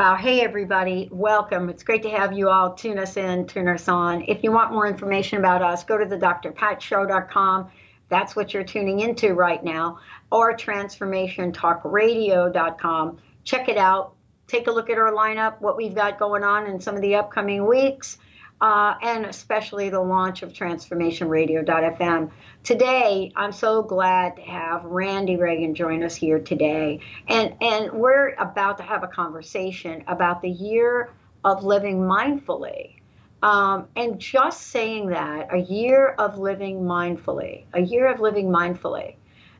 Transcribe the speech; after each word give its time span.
Hey, 0.00 0.40
everybody. 0.40 1.10
Welcome. 1.12 1.68
It's 1.68 1.82
great 1.82 2.04
to 2.04 2.10
have 2.10 2.32
you 2.32 2.48
all 2.48 2.72
tune 2.72 2.98
us 2.98 3.18
in, 3.18 3.46
tune 3.46 3.68
us 3.68 3.86
on. 3.86 4.24
If 4.28 4.42
you 4.42 4.50
want 4.50 4.72
more 4.72 4.86
information 4.86 5.40
about 5.40 5.60
us, 5.60 5.84
go 5.84 5.98
to 5.98 6.06
the 6.06 6.16
drpatshow.com. 6.16 7.70
That's 8.08 8.34
what 8.34 8.54
you're 8.54 8.64
tuning 8.64 9.00
into 9.00 9.34
right 9.34 9.62
now, 9.62 9.98
or 10.32 10.56
transformationtalkradio.com. 10.56 13.18
Check 13.44 13.68
it 13.68 13.76
out. 13.76 14.14
Take 14.46 14.68
a 14.68 14.72
look 14.72 14.88
at 14.88 14.96
our 14.96 15.12
lineup, 15.12 15.60
what 15.60 15.76
we've 15.76 15.94
got 15.94 16.18
going 16.18 16.44
on 16.44 16.66
in 16.66 16.80
some 16.80 16.96
of 16.96 17.02
the 17.02 17.16
upcoming 17.16 17.66
weeks 17.66 18.16
uh, 18.60 18.94
and 19.02 19.24
especially 19.24 19.88
the 19.88 20.00
launch 20.00 20.42
of 20.42 20.52
transformationradio.fm. 20.52 22.30
Today, 22.62 23.32
I'm 23.34 23.52
so 23.52 23.82
glad 23.82 24.36
to 24.36 24.42
have 24.42 24.84
Randi 24.84 25.36
Ragan 25.36 25.74
join 25.74 26.02
us 26.02 26.14
here 26.14 26.38
today. 26.38 27.00
And, 27.26 27.54
and 27.62 27.92
we're 27.92 28.34
about 28.34 28.76
to 28.78 28.82
have 28.82 29.02
a 29.02 29.08
conversation 29.08 30.04
about 30.06 30.42
the 30.42 30.50
year 30.50 31.10
of 31.42 31.64
living 31.64 32.00
mindfully. 32.00 32.96
Um, 33.42 33.88
and 33.96 34.18
just 34.18 34.66
saying 34.66 35.08
that, 35.08 35.48
a 35.54 35.58
year 35.58 36.08
of 36.08 36.36
living 36.36 36.82
mindfully, 36.82 37.64
a 37.72 37.80
year 37.80 38.12
of 38.12 38.20
living 38.20 38.48
mindfully. 38.48 39.16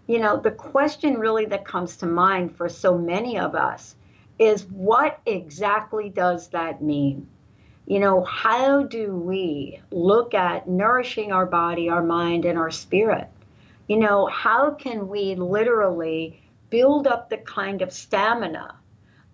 You 0.06 0.18
know, 0.18 0.36
the 0.36 0.50
question 0.50 1.14
really 1.14 1.46
that 1.46 1.64
comes 1.64 1.96
to 1.98 2.06
mind 2.06 2.54
for 2.56 2.68
so 2.68 2.98
many 2.98 3.38
of 3.38 3.54
us 3.54 3.96
is 4.38 4.64
what 4.66 5.20
exactly 5.24 6.10
does 6.10 6.48
that 6.48 6.82
mean? 6.82 7.28
You 7.90 7.98
know, 7.98 8.22
how 8.22 8.84
do 8.84 9.16
we 9.16 9.80
look 9.90 10.32
at 10.32 10.68
nourishing 10.68 11.32
our 11.32 11.44
body, 11.44 11.88
our 11.88 12.04
mind, 12.04 12.44
and 12.44 12.56
our 12.56 12.70
spirit? 12.70 13.26
You 13.88 13.96
know, 13.96 14.26
how 14.26 14.70
can 14.74 15.08
we 15.08 15.34
literally 15.34 16.40
build 16.70 17.08
up 17.08 17.28
the 17.28 17.38
kind 17.38 17.82
of 17.82 17.92
stamina 17.92 18.76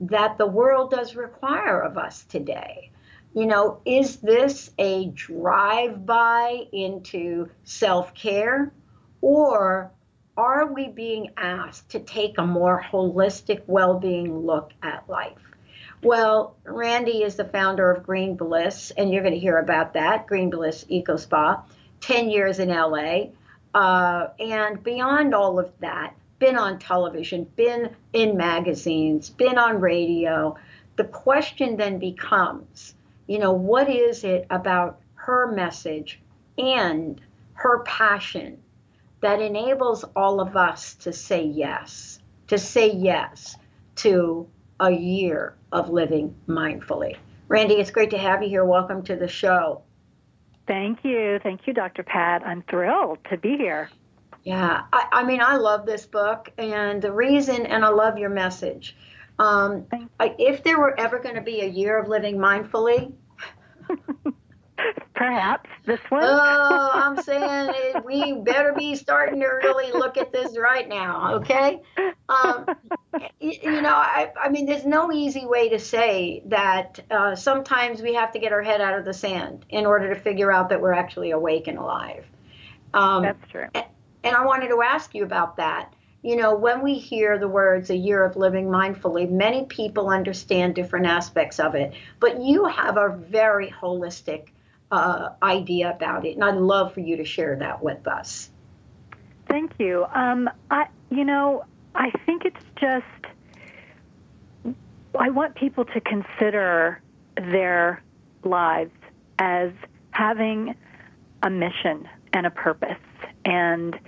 that 0.01 0.39
the 0.39 0.47
world 0.47 0.91
does 0.91 1.15
require 1.15 1.83
of 1.83 1.99
us 1.99 2.25
today? 2.25 2.91
You 3.35 3.45
know, 3.45 3.83
is 3.85 4.17
this 4.17 4.71
a 4.79 5.09
drive 5.09 6.07
by 6.07 6.63
into 6.73 7.51
self 7.65 8.15
care 8.15 8.73
or 9.21 9.93
are 10.39 10.73
we 10.73 10.89
being 10.89 11.35
asked 11.37 11.91
to 11.91 12.01
take 12.01 12.39
a 12.39 12.47
more 12.47 12.83
holistic 12.91 13.65
well 13.67 13.99
being 13.99 14.47
look 14.47 14.73
at 14.83 15.07
life? 15.11 15.46
Well, 16.07 16.55
Randi 16.63 17.25
is 17.25 17.35
the 17.35 17.45
founder 17.45 17.91
of 17.91 18.05
Green 18.05 18.37
Bliss, 18.37 18.93
and 18.97 19.11
you're 19.11 19.25
going 19.25 19.35
to 19.35 19.41
hear 19.41 19.59
about 19.59 19.95
that 19.95 20.29
Green 20.29 20.51
Bliss 20.51 20.87
Eco 20.89 21.17
Spa, 21.17 21.65
10 22.01 22.31
years 22.31 22.61
in 22.61 22.69
LA. 22.69 23.31
Uh, 23.75 24.29
and 24.39 24.81
beyond 24.85 25.35
all 25.35 25.59
of 25.59 25.73
that, 25.81 26.15
been 26.39 26.57
on 26.57 26.79
television, 26.79 27.43
been 27.57 27.91
in 28.13 28.37
magazines, 28.37 29.31
been 29.31 29.59
on 29.59 29.81
radio. 29.81 30.57
The 30.95 31.03
question 31.03 31.77
then 31.77 31.99
becomes, 31.99 32.95
you 33.27 33.41
know, 33.41 33.51
what 33.53 33.91
is 33.91 34.23
it 34.23 34.47
about 34.49 35.01
her 35.17 35.51
message 35.51 36.21
and 36.57 37.21
her 37.55 37.81
passion 37.81 38.59
that 39.23 39.43
enables 39.43 40.05
all 40.15 40.39
of 40.39 40.57
us 40.57 40.95
to 41.01 41.13
say 41.13 41.43
yes, 41.43 42.21
to 42.47 42.59
say 42.59 42.93
yes 42.93 43.57
to 43.97 44.47
a 44.79 44.93
year 44.93 45.56
of 45.77 45.91
living 45.91 46.35
mindfully. 46.49 47.17
Randi, 47.49 47.75
it's 47.75 47.91
great 47.91 48.11
to 48.11 48.19
have 48.19 48.43
you 48.43 48.49
here. 48.49 48.65
Welcome 48.65 49.03
to 49.05 49.15
the 49.15 49.29
show. 49.29 49.83
Thank 50.67 51.05
you. 51.05 51.39
Thank 51.43 51.67
you, 51.67 51.75
Dr. 51.75 52.03
Pat. 52.03 52.43
I'm 52.45 52.63
thrilled 52.63 53.19
to 53.31 53.37
be 53.37 53.57
here. 53.59 53.91
Yeah, 54.43 54.83
I, 54.93 55.07
I 55.13 55.25
mean, 55.25 55.41
I 55.43 55.57
love 55.57 55.85
this 55.85 56.07
book, 56.07 56.51
and 56.57 57.03
the 57.03 57.13
reason, 57.13 57.67
and 57.67 57.85
I 57.85 57.89
love 57.89 58.17
your 58.17 58.31
message. 58.31 58.97
Um, 59.39 59.87
I, 60.19 60.35
if 60.39 60.65
there 60.65 60.79
were 60.79 60.99
ever 60.99 61.19
going 61.19 61.35
to 61.35 61.43
be 61.43 61.61
a 61.61 61.69
year 61.69 61.99
of 61.99 62.09
living 62.09 62.39
mindfully, 62.39 63.13
Perhaps 65.15 65.71
this 65.87 66.01
one. 66.11 66.23
oh, 66.25 66.91
I'm 66.93 67.23
saying 67.23 67.71
it, 67.75 68.05
we 68.05 68.35
better 68.35 68.75
be 68.75 68.95
starting 68.95 69.41
to 69.41 69.47
really 69.47 69.91
look 69.93 70.17
at 70.17 70.33
this 70.33 70.59
right 70.59 70.89
now, 70.89 71.35
okay? 71.37 71.81
Um, 72.29 72.67
you, 73.41 73.53
you, 73.63 73.83
know, 73.83 73.95
I, 73.95 74.33
I, 74.41 74.49
mean, 74.49 74.67
there's 74.67 74.85
no 74.85 75.13
easy 75.13 75.47
way 75.47 75.69
to 75.71 75.79
say 75.79 76.43
that 76.47 77.01
uh, 77.11 77.37
sometimes 77.37 78.03
we 78.03 78.15
have 78.15 78.33
to 78.33 78.39
get 78.39 78.53
our 78.53 78.63
head 78.63 78.81
out 78.81 78.99
of 78.99 79.05
the 79.05 79.15
sand 79.15 79.65
in 79.69 79.87
order 79.87 80.13
to 80.13 80.21
figure 80.21 80.51
out 80.51 80.71
that 80.71 80.81
we're 80.81 80.93
actually 80.93 81.31
awake 81.31 81.69
and 81.69 81.79
alive. 81.79 82.25
Um, 82.95 83.23
That's 83.23 83.51
true. 83.51 83.67
And, 83.75 83.85
and 84.25 84.37
I 84.37 84.45
wanted 84.45 84.69
to 84.69 84.83
ask 84.83 85.15
you 85.15 85.25
about 85.25 85.57
that. 85.59 85.93
You 86.23 86.35
know, 86.35 86.57
when 86.57 86.83
we 86.83 86.95
hear 86.95 87.39
the 87.39 87.47
words 87.47 87.91
a 87.91 87.97
year 87.97 88.25
of 88.25 88.37
living 88.37 88.67
mindfully, 88.67 89.31
many 89.31 89.65
people 89.67 90.09
understand 90.09 90.75
different 90.75 91.07
aspects 91.07 91.61
of 91.61 91.77
it, 91.77 91.95
but 92.19 92.43
you 92.43 92.65
have 92.65 92.97
a 92.97 93.17
very 93.17 93.71
holistic 93.71 94.49
uh, 94.91 95.31
idea 95.43 95.91
about 95.91 96.25
it, 96.27 96.35
and 96.35 96.43
I'd 96.43 96.57
love 96.57 96.95
for 96.95 97.01
you 97.01 97.17
to 97.19 97.25
share 97.25 97.57
that 97.57 97.83
with 97.83 98.09
us. 98.09 98.51
Thank 99.49 99.73
you. 99.79 100.05
Um, 100.13 100.51
I, 100.71 100.89
you 101.11 101.25
know, 101.25 101.65
I 101.97 102.11
think 102.25 102.45
it's 102.45 102.65
just 102.79 103.05
I 105.19 105.31
want 105.31 105.55
people 105.55 105.85
to 105.87 106.01
consider 106.01 107.01
their 107.37 108.03
lives 108.45 108.93
as 109.39 109.71
having 110.11 110.75
a 111.43 111.51
mission 111.51 112.09
and 112.33 112.47
a 112.47 112.51
purpose, 112.51 112.99
and 113.45 113.99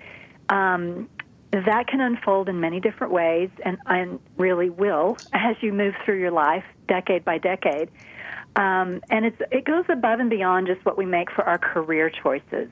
um, 0.51 1.09
that 1.51 1.87
can 1.87 2.01
unfold 2.01 2.49
in 2.49 2.61
many 2.61 2.79
different 2.79 3.13
ways, 3.13 3.49
and, 3.65 3.79
and 3.87 4.21
really 4.37 4.69
will 4.69 5.19
as 5.33 5.57
you 5.63 5.73
move 5.73 5.95
through 6.05 6.19
your 6.19 6.31
life, 6.31 6.65
decade 6.89 7.25
by 7.25 7.39
decade. 7.39 7.91
Um, 8.57 9.01
and 9.11 9.25
it's, 9.25 9.41
it 9.51 9.65
goes 9.65 9.85
above 9.89 10.21
and 10.21 10.29
beyond 10.29 10.67
just 10.67 10.85
what 10.85 10.99
we 10.99 11.07
make 11.07 11.31
for 11.31 11.45
our 11.45 11.59
career 11.59 12.11
choices 12.11 12.69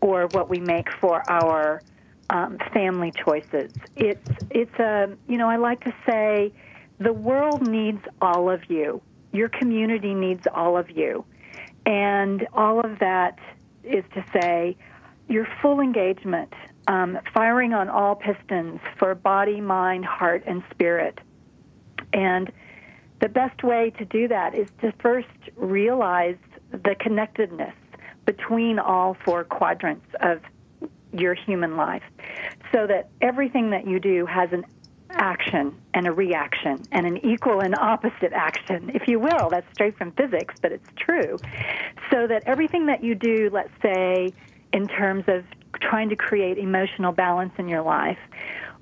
or 0.00 0.26
what 0.26 0.50
we 0.50 0.58
make 0.58 0.88
for 1.00 1.28
our 1.30 1.82
um, 2.30 2.58
family 2.72 3.12
choices. 3.12 3.70
It's, 3.96 4.28
it's 4.50 4.78
a, 4.78 5.10
you 5.28 5.36
know, 5.36 5.48
I 5.48 5.56
like 5.56 5.84
to 5.84 5.94
say 6.06 6.52
the 6.98 7.12
world 7.12 7.66
needs 7.66 8.02
all 8.22 8.48
of 8.50 8.70
you. 8.70 9.02
Your 9.32 9.48
community 9.48 10.14
needs 10.14 10.46
all 10.54 10.78
of 10.78 10.90
you. 10.90 11.24
And 11.86 12.46
all 12.52 12.80
of 12.80 12.98
that 13.00 13.38
is 13.84 14.04
to 14.14 14.24
say 14.32 14.76
your 15.28 15.46
full 15.60 15.80
engagement, 15.80 16.52
um, 16.86 17.18
firing 17.32 17.72
on 17.72 17.88
all 17.88 18.14
pistons 18.14 18.80
for 18.98 19.14
body, 19.14 19.60
mind, 19.60 20.04
heart, 20.04 20.44
and 20.46 20.62
spirit. 20.70 21.18
And 22.12 22.52
the 23.20 23.28
best 23.28 23.62
way 23.62 23.90
to 23.98 24.04
do 24.04 24.28
that 24.28 24.54
is 24.54 24.68
to 24.80 24.92
first 25.00 25.28
realize 25.56 26.38
the 26.70 26.94
connectedness 26.98 27.74
between 28.24 28.78
all 28.78 29.16
four 29.24 29.44
quadrants 29.44 30.06
of 30.20 30.40
your 31.12 31.34
human 31.34 31.76
life 31.76 32.02
so 32.72 32.86
that 32.86 33.08
everything 33.20 33.70
that 33.70 33.86
you 33.86 34.00
do 34.00 34.26
has 34.26 34.52
an 34.52 34.64
action 35.10 35.74
and 35.92 36.06
a 36.06 36.12
reaction 36.12 36.86
and 36.92 37.06
an 37.06 37.24
equal 37.24 37.60
and 37.60 37.74
opposite 37.76 38.32
action, 38.32 38.90
if 38.94 39.08
you 39.08 39.18
will. 39.18 39.50
That's 39.50 39.66
straight 39.72 39.96
from 39.96 40.12
physics, 40.12 40.54
but 40.62 40.72
it's 40.72 40.88
true. 40.96 41.38
So 42.10 42.26
that 42.26 42.44
everything 42.46 42.86
that 42.86 43.02
you 43.02 43.14
do, 43.14 43.50
let's 43.52 43.72
say, 43.82 44.32
in 44.72 44.86
terms 44.86 45.24
of 45.26 45.44
trying 45.80 46.08
to 46.10 46.16
create 46.16 46.58
emotional 46.58 47.12
balance 47.12 47.52
in 47.58 47.68
your 47.68 47.82
life, 47.82 48.18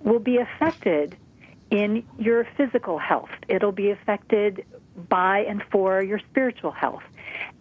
will 0.00 0.18
be 0.18 0.38
affected 0.38 1.16
in 1.70 2.04
your 2.18 2.46
physical 2.56 2.98
health. 2.98 3.30
It'll 3.48 3.72
be 3.72 3.90
affected 3.90 4.64
by 5.08 5.40
and 5.40 5.62
for 5.70 6.02
your 6.02 6.18
spiritual 6.18 6.72
health 6.72 7.02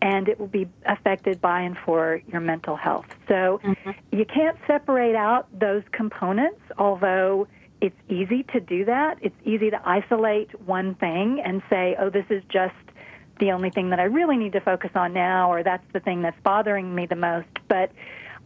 and 0.01 0.29
it 0.29 0.39
will 0.39 0.47
be 0.47 0.67
affected 0.85 1.41
by 1.41 1.61
and 1.61 1.77
for 1.77 2.21
your 2.31 2.41
mental 2.41 2.75
health. 2.75 3.07
So 3.27 3.59
mm-hmm. 3.63 3.91
you 4.11 4.25
can't 4.25 4.57
separate 4.67 5.15
out 5.15 5.47
those 5.57 5.83
components, 5.91 6.61
although 6.77 7.47
it's 7.81 7.95
easy 8.09 8.43
to 8.53 8.59
do 8.59 8.85
that. 8.85 9.17
It's 9.21 9.35
easy 9.45 9.69
to 9.69 9.81
isolate 9.87 10.59
one 10.61 10.95
thing 10.95 11.41
and 11.43 11.61
say, 11.69 11.95
oh, 11.99 12.09
this 12.09 12.25
is 12.29 12.43
just 12.49 12.75
the 13.39 13.51
only 13.51 13.69
thing 13.69 13.89
that 13.91 13.99
I 13.99 14.03
really 14.03 14.37
need 14.37 14.53
to 14.53 14.61
focus 14.61 14.91
on 14.95 15.13
now, 15.13 15.51
or 15.51 15.63
that's 15.63 15.85
the 15.93 15.99
thing 15.99 16.21
that's 16.21 16.39
bothering 16.43 16.93
me 16.93 17.05
the 17.05 17.15
most. 17.15 17.49
But 17.67 17.91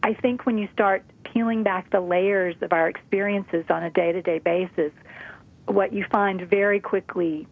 I 0.02 0.14
think 0.14 0.44
when 0.44 0.58
you 0.58 0.68
start 0.72 1.02
peeling 1.24 1.62
back 1.62 1.90
the 1.90 2.00
layers 2.00 2.56
of 2.60 2.72
our 2.72 2.88
experiences 2.88 3.64
on 3.70 3.82
a 3.82 3.90
day 3.90 4.12
to 4.12 4.20
day 4.20 4.38
basis, 4.38 4.92
what 5.66 5.92
you 5.92 6.04
find 6.10 6.42
very 6.42 6.80
quickly 6.80 7.46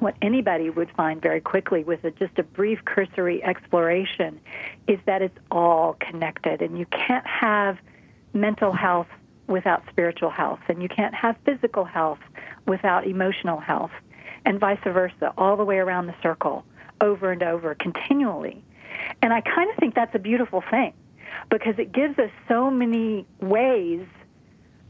what 0.00 0.14
anybody 0.22 0.70
would 0.70 0.90
find 0.96 1.20
very 1.20 1.40
quickly 1.40 1.84
with 1.84 2.04
a, 2.04 2.10
just 2.10 2.38
a 2.38 2.42
brief 2.42 2.84
cursory 2.84 3.42
exploration 3.42 4.40
is 4.86 4.98
that 5.06 5.22
it's 5.22 5.38
all 5.50 5.96
connected. 6.00 6.62
And 6.62 6.78
you 6.78 6.86
can't 6.86 7.26
have 7.26 7.78
mental 8.32 8.72
health 8.72 9.08
without 9.46 9.82
spiritual 9.88 10.30
health 10.30 10.60
and 10.68 10.82
you 10.82 10.88
can't 10.88 11.14
have 11.14 11.36
physical 11.44 11.84
health 11.84 12.18
without 12.66 13.06
emotional 13.06 13.60
health 13.60 13.92
and 14.44 14.58
vice 14.58 14.78
versa 14.84 15.32
all 15.38 15.56
the 15.56 15.64
way 15.64 15.78
around 15.78 16.06
the 16.06 16.14
circle 16.22 16.64
over 17.00 17.30
and 17.30 17.42
over 17.42 17.74
continually. 17.76 18.64
And 19.22 19.32
i 19.32 19.40
kind 19.40 19.70
of 19.70 19.76
think 19.76 19.94
that's 19.94 20.14
a 20.14 20.18
beautiful 20.18 20.64
thing 20.68 20.92
because 21.48 21.78
it 21.78 21.92
gives 21.92 22.18
us 22.18 22.30
so 22.48 22.70
many 22.70 23.24
ways 23.40 24.04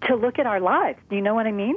to 0.07 0.17
look 0.17 0.39
at 0.39 0.47
our 0.47 0.61
lives. 0.61 0.99
Do 1.11 1.17
you 1.17 1.23
know 1.23 1.35
what 1.35 1.47
i 1.47 1.53
mean? 1.53 1.77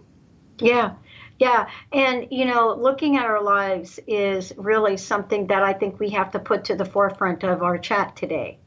Yeah 0.59 0.93
yeah, 1.39 1.69
and 1.93 2.27
you 2.31 2.43
know, 2.45 2.75
looking 2.75 3.15
at 3.15 3.25
our 3.25 3.41
lives 3.41 3.97
is 4.07 4.51
really 4.57 4.97
something 4.97 5.47
that 5.47 5.63
I 5.63 5.71
think 5.71 5.99
we 5.99 6.09
have 6.09 6.31
to 6.31 6.39
put 6.39 6.65
to 6.65 6.75
the 6.75 6.83
forefront 6.85 7.43
of 7.43 7.63
our 7.63 7.77
chat 7.77 8.15
today. 8.17 8.59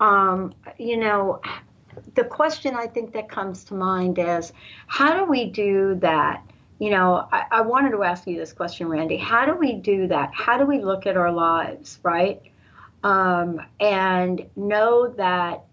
Um, 0.00 0.54
you 0.78 0.96
know, 0.96 1.42
the 2.14 2.24
question 2.24 2.74
I 2.74 2.86
think 2.86 3.12
that 3.12 3.28
comes 3.28 3.64
to 3.64 3.74
mind 3.74 4.18
is 4.18 4.52
how 4.86 5.18
do 5.18 5.30
we 5.30 5.50
do 5.50 5.96
that? 5.96 6.42
You 6.78 6.90
know, 6.90 7.28
I, 7.30 7.44
I 7.50 7.60
wanted 7.60 7.90
to 7.92 8.02
ask 8.02 8.26
you 8.26 8.36
this 8.36 8.52
question, 8.52 8.88
Randi. 8.88 9.18
How 9.18 9.44
do 9.44 9.54
we 9.54 9.74
do 9.74 10.08
that? 10.08 10.30
How 10.34 10.56
do 10.56 10.64
we 10.64 10.82
look 10.82 11.06
at 11.06 11.18
our 11.18 11.32
lives, 11.32 11.98
right? 12.02 12.40
Um, 13.02 13.60
and 13.78 14.46
know 14.56 15.08
that 15.16 15.64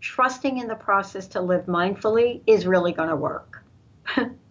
trusting 0.00 0.58
in 0.58 0.66
the 0.66 0.74
process 0.74 1.28
to 1.28 1.40
live 1.40 1.66
mindfully 1.66 2.42
is 2.46 2.66
really 2.66 2.92
going 2.92 3.08
to 3.08 3.16
work. 3.16 3.64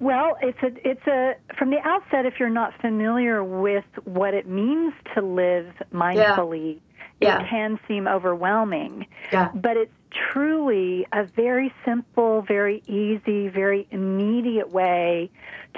Well, 0.00 0.36
it's 0.40 0.62
a 0.62 0.88
it's 0.88 1.06
a 1.06 1.34
from 1.56 1.70
the 1.70 1.80
outset 1.84 2.24
if 2.24 2.38
you're 2.38 2.50
not 2.50 2.72
familiar 2.80 3.42
with 3.42 3.84
what 4.04 4.32
it 4.32 4.46
means 4.46 4.94
to 5.14 5.22
live 5.22 5.72
mindfully, 5.92 6.78
yeah. 7.20 7.40
it 7.42 7.48
can 7.48 7.80
seem 7.88 8.06
overwhelming. 8.06 9.06
Yeah. 9.32 9.50
But 9.54 9.76
it's 9.76 9.92
truly 10.32 11.06
a 11.12 11.24
very 11.24 11.72
simple, 11.84 12.42
very 12.42 12.82
easy, 12.86 13.48
very 13.48 13.88
immediate 13.90 14.70
way 14.70 15.30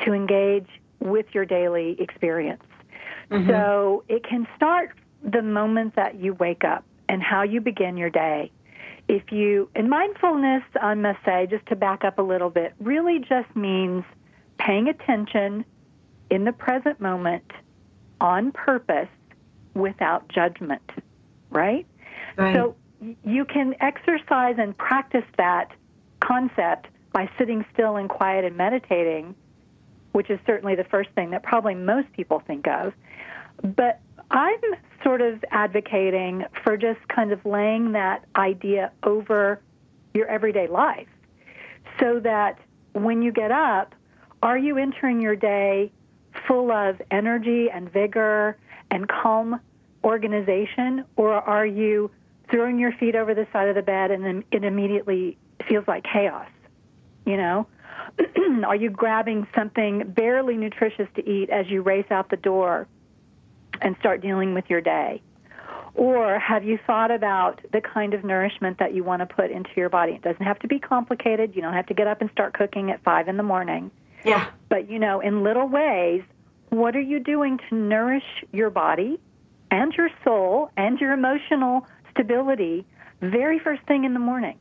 to 0.04 0.12
engage 0.12 0.68
with 0.98 1.26
your 1.32 1.46
daily 1.46 1.96
experience. 1.98 2.62
Mm-hmm. 3.30 3.48
So, 3.48 4.04
it 4.08 4.24
can 4.24 4.46
start 4.56 4.90
the 5.22 5.42
moment 5.42 5.96
that 5.96 6.16
you 6.16 6.34
wake 6.34 6.64
up 6.64 6.84
and 7.08 7.22
how 7.22 7.42
you 7.42 7.60
begin 7.60 7.96
your 7.96 8.10
day 8.10 8.50
if 9.10 9.32
you, 9.32 9.68
and 9.74 9.90
mindfulness, 9.90 10.62
I 10.80 10.94
must 10.94 11.18
say, 11.24 11.48
just 11.50 11.66
to 11.66 11.74
back 11.74 12.04
up 12.04 12.20
a 12.20 12.22
little 12.22 12.48
bit, 12.48 12.74
really 12.78 13.18
just 13.18 13.56
means 13.56 14.04
paying 14.56 14.86
attention 14.86 15.64
in 16.30 16.44
the 16.44 16.52
present 16.52 17.00
moment 17.00 17.50
on 18.20 18.52
purpose 18.52 19.08
without 19.74 20.28
judgment, 20.28 20.92
right? 21.50 21.84
right? 22.36 22.54
So 22.54 22.76
you 23.24 23.44
can 23.46 23.74
exercise 23.80 24.54
and 24.58 24.78
practice 24.78 25.24
that 25.38 25.72
concept 26.20 26.86
by 27.12 27.28
sitting 27.36 27.64
still 27.72 27.96
and 27.96 28.08
quiet 28.08 28.44
and 28.44 28.56
meditating, 28.56 29.34
which 30.12 30.30
is 30.30 30.38
certainly 30.46 30.76
the 30.76 30.84
first 30.84 31.10
thing 31.16 31.30
that 31.30 31.42
probably 31.42 31.74
most 31.74 32.12
people 32.12 32.44
think 32.46 32.68
of. 32.68 32.92
But 33.60 33.98
I'm 34.30 34.60
sort 35.02 35.20
of 35.20 35.44
advocating 35.50 36.44
for 36.62 36.76
just 36.76 37.00
kind 37.08 37.32
of 37.32 37.44
laying 37.44 37.92
that 37.92 38.24
idea 38.36 38.92
over 39.02 39.60
your 40.14 40.26
everyday 40.26 40.66
life 40.66 41.08
so 41.98 42.20
that 42.20 42.58
when 42.92 43.22
you 43.22 43.32
get 43.32 43.50
up, 43.50 43.94
are 44.42 44.58
you 44.58 44.78
entering 44.78 45.20
your 45.20 45.36
day 45.36 45.92
full 46.46 46.70
of 46.70 47.00
energy 47.10 47.70
and 47.70 47.92
vigor 47.92 48.56
and 48.90 49.08
calm 49.08 49.60
organization, 50.02 51.04
or 51.16 51.34
are 51.34 51.66
you 51.66 52.10
throwing 52.50 52.78
your 52.78 52.92
feet 52.92 53.14
over 53.14 53.34
the 53.34 53.46
side 53.52 53.68
of 53.68 53.74
the 53.74 53.82
bed 53.82 54.10
and 54.10 54.24
then 54.24 54.44
it 54.50 54.64
immediately 54.64 55.36
feels 55.68 55.86
like 55.86 56.04
chaos? 56.04 56.48
You 57.26 57.36
know? 57.36 57.66
are 58.66 58.76
you 58.76 58.90
grabbing 58.90 59.46
something 59.54 60.10
barely 60.10 60.56
nutritious 60.56 61.06
to 61.14 61.28
eat 61.28 61.50
as 61.50 61.68
you 61.68 61.82
race 61.82 62.10
out 62.10 62.30
the 62.30 62.36
door 62.36 62.88
and 63.80 63.96
start 64.00 64.20
dealing 64.20 64.54
with 64.54 64.64
your 64.68 64.80
day? 64.80 65.22
Or 65.94 66.38
have 66.38 66.64
you 66.64 66.78
thought 66.86 67.10
about 67.10 67.60
the 67.72 67.80
kind 67.80 68.14
of 68.14 68.24
nourishment 68.24 68.78
that 68.78 68.94
you 68.94 69.02
want 69.02 69.20
to 69.20 69.26
put 69.26 69.50
into 69.50 69.70
your 69.76 69.88
body? 69.88 70.12
It 70.12 70.22
doesn't 70.22 70.44
have 70.44 70.58
to 70.60 70.68
be 70.68 70.78
complicated. 70.78 71.56
You 71.56 71.62
don't 71.62 71.74
have 71.74 71.86
to 71.86 71.94
get 71.94 72.06
up 72.06 72.20
and 72.20 72.30
start 72.30 72.54
cooking 72.54 72.90
at 72.90 73.02
five 73.02 73.28
in 73.28 73.36
the 73.36 73.42
morning. 73.42 73.90
Yeah. 74.24 74.50
But, 74.68 74.88
you 74.88 74.98
know, 74.98 75.20
in 75.20 75.42
little 75.42 75.66
ways, 75.66 76.22
what 76.68 76.94
are 76.94 77.00
you 77.00 77.18
doing 77.18 77.58
to 77.68 77.74
nourish 77.74 78.44
your 78.52 78.70
body 78.70 79.18
and 79.70 79.92
your 79.94 80.10
soul 80.24 80.70
and 80.76 80.98
your 81.00 81.12
emotional 81.12 81.86
stability 82.10 82.86
very 83.20 83.58
first 83.58 83.82
thing 83.82 84.04
in 84.04 84.14
the 84.14 84.20
morning? 84.20 84.58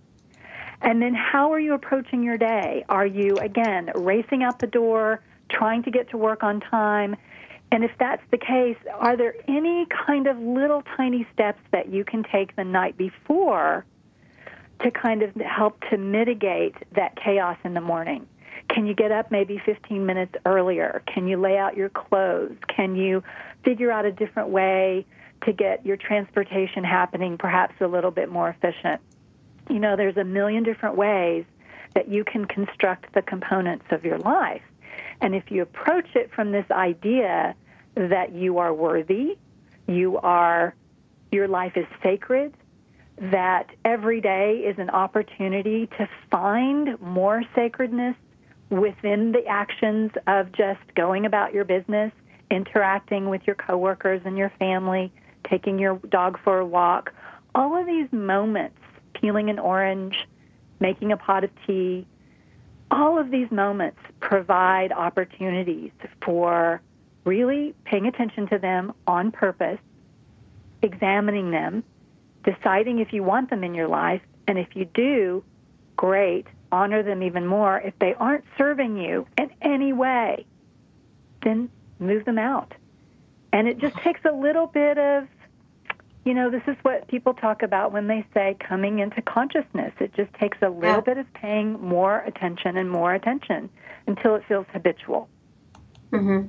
And 0.82 1.02
then 1.02 1.14
how 1.14 1.54
are 1.54 1.60
you 1.60 1.74
approaching 1.74 2.24
your 2.24 2.38
day? 2.38 2.86
Are 2.90 3.06
you, 3.06 3.36
again, 3.38 3.92
racing 3.96 4.44
out 4.44 4.60
the 4.60 4.68
door, 4.68 5.22
trying 5.52 5.84
to 5.84 5.92
get 5.92 6.10
to 6.12 6.18
work 6.18 6.42
on 6.42 6.62
time? 6.62 7.16
And 7.72 7.84
if 7.84 7.92
that's 8.00 8.24
the 8.32 8.38
case, 8.38 8.78
are 8.96 9.16
there 9.16 9.36
any 9.48 9.86
kind 10.08 10.28
of 10.28 10.40
little 10.40 10.84
tiny 10.98 11.28
steps 11.34 11.62
that 11.72 11.90
you 11.90 12.04
can 12.04 12.24
take 12.24 12.56
the 12.56 12.64
night 12.64 12.98
before 12.98 13.86
to 14.82 14.92
kind 14.92 15.22
of 15.22 15.36
help 15.36 15.80
to 15.90 15.98
mitigate 15.98 16.76
that 16.96 17.16
chaos 17.16 17.58
in 17.64 17.74
the 17.74 17.82
morning? 17.82 18.28
Can 18.70 18.86
you 18.86 18.94
get 18.94 19.12
up 19.12 19.32
maybe 19.32 19.62
15 19.66 20.06
minutes 20.06 20.34
earlier? 20.46 21.04
Can 21.08 21.28
you 21.28 21.38
lay 21.38 21.58
out 21.58 21.78
your 21.78 21.90
clothes? 21.90 22.58
Can 22.68 22.96
you 22.96 23.24
figure 23.64 23.92
out 23.92 24.06
a 24.06 24.12
different 24.12 24.50
way 24.50 25.06
to 25.46 25.54
get 25.54 25.86
your 25.86 25.98
transportation 25.98 26.84
happening 26.84 27.38
perhaps 27.38 27.74
a 27.82 27.88
little 27.88 28.12
bit 28.12 28.30
more 28.32 28.50
efficient? 28.50 29.02
You 29.70 29.80
know, 29.80 29.96
there's 29.96 30.18
a 30.18 30.24
million 30.24 30.64
different 30.64 30.98
ways 30.98 31.46
that 31.96 32.08
you 32.08 32.24
can 32.24 32.46
construct 32.46 33.14
the 33.14 33.22
components 33.22 33.86
of 33.92 34.06
your 34.06 34.20
life. 34.20 34.62
And 35.22 35.36
if 35.36 35.52
you 35.52 35.62
approach 35.62 36.08
it 36.16 36.32
from 36.34 36.52
this 36.52 36.66
idea 36.72 37.56
that 37.96 38.34
you 38.34 38.60
are 38.60 38.74
worthy, 38.74 39.38
you 39.88 40.18
are, 40.18 40.76
your 41.32 41.48
life 41.48 41.74
is 41.76 41.86
sacred, 42.02 42.54
that 43.18 43.68
every 43.84 44.22
day 44.22 44.64
is 44.66 44.78
an 44.80 44.90
opportunity 44.90 45.88
to 45.98 46.08
find 46.32 47.00
more 47.02 47.44
sacredness 47.54 48.16
within 48.70 49.32
the 49.32 49.46
actions 49.46 50.12
of 50.28 50.52
just 50.52 50.80
going 50.96 51.26
about 51.26 51.54
your 51.54 51.66
business, 51.66 52.12
interacting 52.50 53.30
with 53.30 53.42
your 53.46 53.56
coworkers 53.56 54.22
and 54.26 54.38
your 54.38 54.52
family, 54.60 55.12
taking 55.50 55.80
your 55.80 56.00
dog 56.10 56.40
for 56.44 56.60
a 56.60 56.66
walk, 56.66 57.12
all 57.56 57.76
of 57.76 57.86
these 57.86 58.08
moments, 58.12 58.78
peeling 59.14 59.50
an 59.50 59.60
orange, 59.60 60.28
making 60.80 61.12
a 61.12 61.18
pot 61.18 61.44
of 61.44 61.50
tea, 61.66 62.06
all 62.92 63.20
of 63.20 63.32
these 63.32 63.50
moments 63.52 64.00
provide 64.20 64.92
opportunities 64.92 65.92
for 66.24 66.82
really 67.26 67.76
paying 67.86 68.08
attention 68.08 68.48
to 68.48 68.58
them 68.58 68.94
on 69.06 69.32
purpose, 69.32 69.80
examining 70.82 71.52
them, 71.52 71.84
deciding 72.44 73.00
if 73.00 73.14
you 73.14 73.24
want 73.24 73.50
them 73.50 73.64
in 73.64 73.74
your 73.74 73.88
life, 73.88 74.22
and 74.48 74.58
if 74.58 74.76
you 74.76 74.86
do, 74.86 75.44
great, 75.96 76.48
honor 76.72 77.04
them 77.04 77.22
even 77.22 77.46
more. 77.46 77.80
If 77.80 77.94
they 78.00 78.14
aren't 78.16 78.46
serving 78.58 78.98
you 78.98 79.28
in 79.38 79.52
any 79.62 79.94
way, 79.94 80.46
then 81.44 81.70
move 82.00 82.26
them 82.26 82.40
out. 82.40 82.74
And 83.52 83.68
it 83.68 83.80
just 83.80 83.96
takes 83.98 84.22
a 84.26 84.32
little 84.32 84.68
bit 84.68 84.98
of, 84.98 85.28
you 86.26 86.34
know, 86.34 86.50
this 86.50 86.62
is 86.68 86.76
what 86.82 87.08
people 87.08 87.34
talk 87.34 87.64
about 87.64 87.92
when 87.92 88.08
they 88.08 88.26
say 88.34 88.58
coming 88.60 89.00
into 89.00 89.22
consciousness. 89.22 89.94
It 90.00 90.14
just 90.16 90.34
takes 90.34 90.58
a 90.62 90.70
little 90.70 90.96
yeah. 90.96 91.02
bit 91.02 91.18
of 91.18 91.34
paying 91.34 91.80
more 91.82 92.20
attention 92.20 92.78
and 92.78 92.90
more 92.90 93.14
attention 93.14 93.70
until 94.06 94.36
it 94.36 94.44
feels 94.48 94.66
habitual. 94.74 95.30
Mm-hmm. 96.12 96.48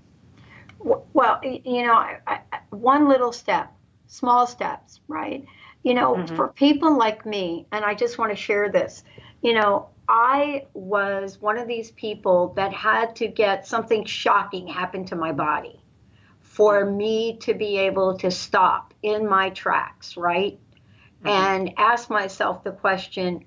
Well, 1.12 1.41
you 1.43 1.87
know, 1.87 1.95
I, 1.95 2.19
I, 2.27 2.41
one 2.71 3.09
little 3.09 3.33
step, 3.33 3.73
small 4.07 4.47
steps, 4.47 5.00
right? 5.09 5.45
You 5.83 5.95
know, 5.95 6.15
mm-hmm. 6.15 6.37
for 6.37 6.49
people 6.49 6.97
like 6.97 7.25
me, 7.25 7.67
and 7.71 7.85
I 7.85 7.95
just 7.95 8.19
want 8.19 8.33
to 8.33 8.37
share 8.37 8.71
this, 8.71 9.05
you 9.43 9.55
know, 9.55 9.89
I 10.09 10.67
was 10.75 11.41
one 11.41 11.57
of 11.57 11.69
these 11.69 11.93
people 11.93 12.55
that 12.57 12.73
had 12.73 13.17
to 13.17 13.29
get 13.29 13.67
something 13.67 14.05
shocking 14.05 14.67
happen 14.67 15.05
to 15.07 15.17
my 15.17 15.33
body. 15.33 15.80
For 16.61 16.85
me 16.85 17.38
to 17.38 17.55
be 17.55 17.79
able 17.79 18.19
to 18.19 18.31
stop 18.31 18.93
in 19.02 19.26
my 19.26 19.49
tracks, 19.49 20.14
right? 20.19 20.59
Mm-hmm. 21.25 21.29
And 21.29 21.75
ask 21.79 22.11
myself 22.11 22.62
the 22.64 22.71
question, 22.71 23.47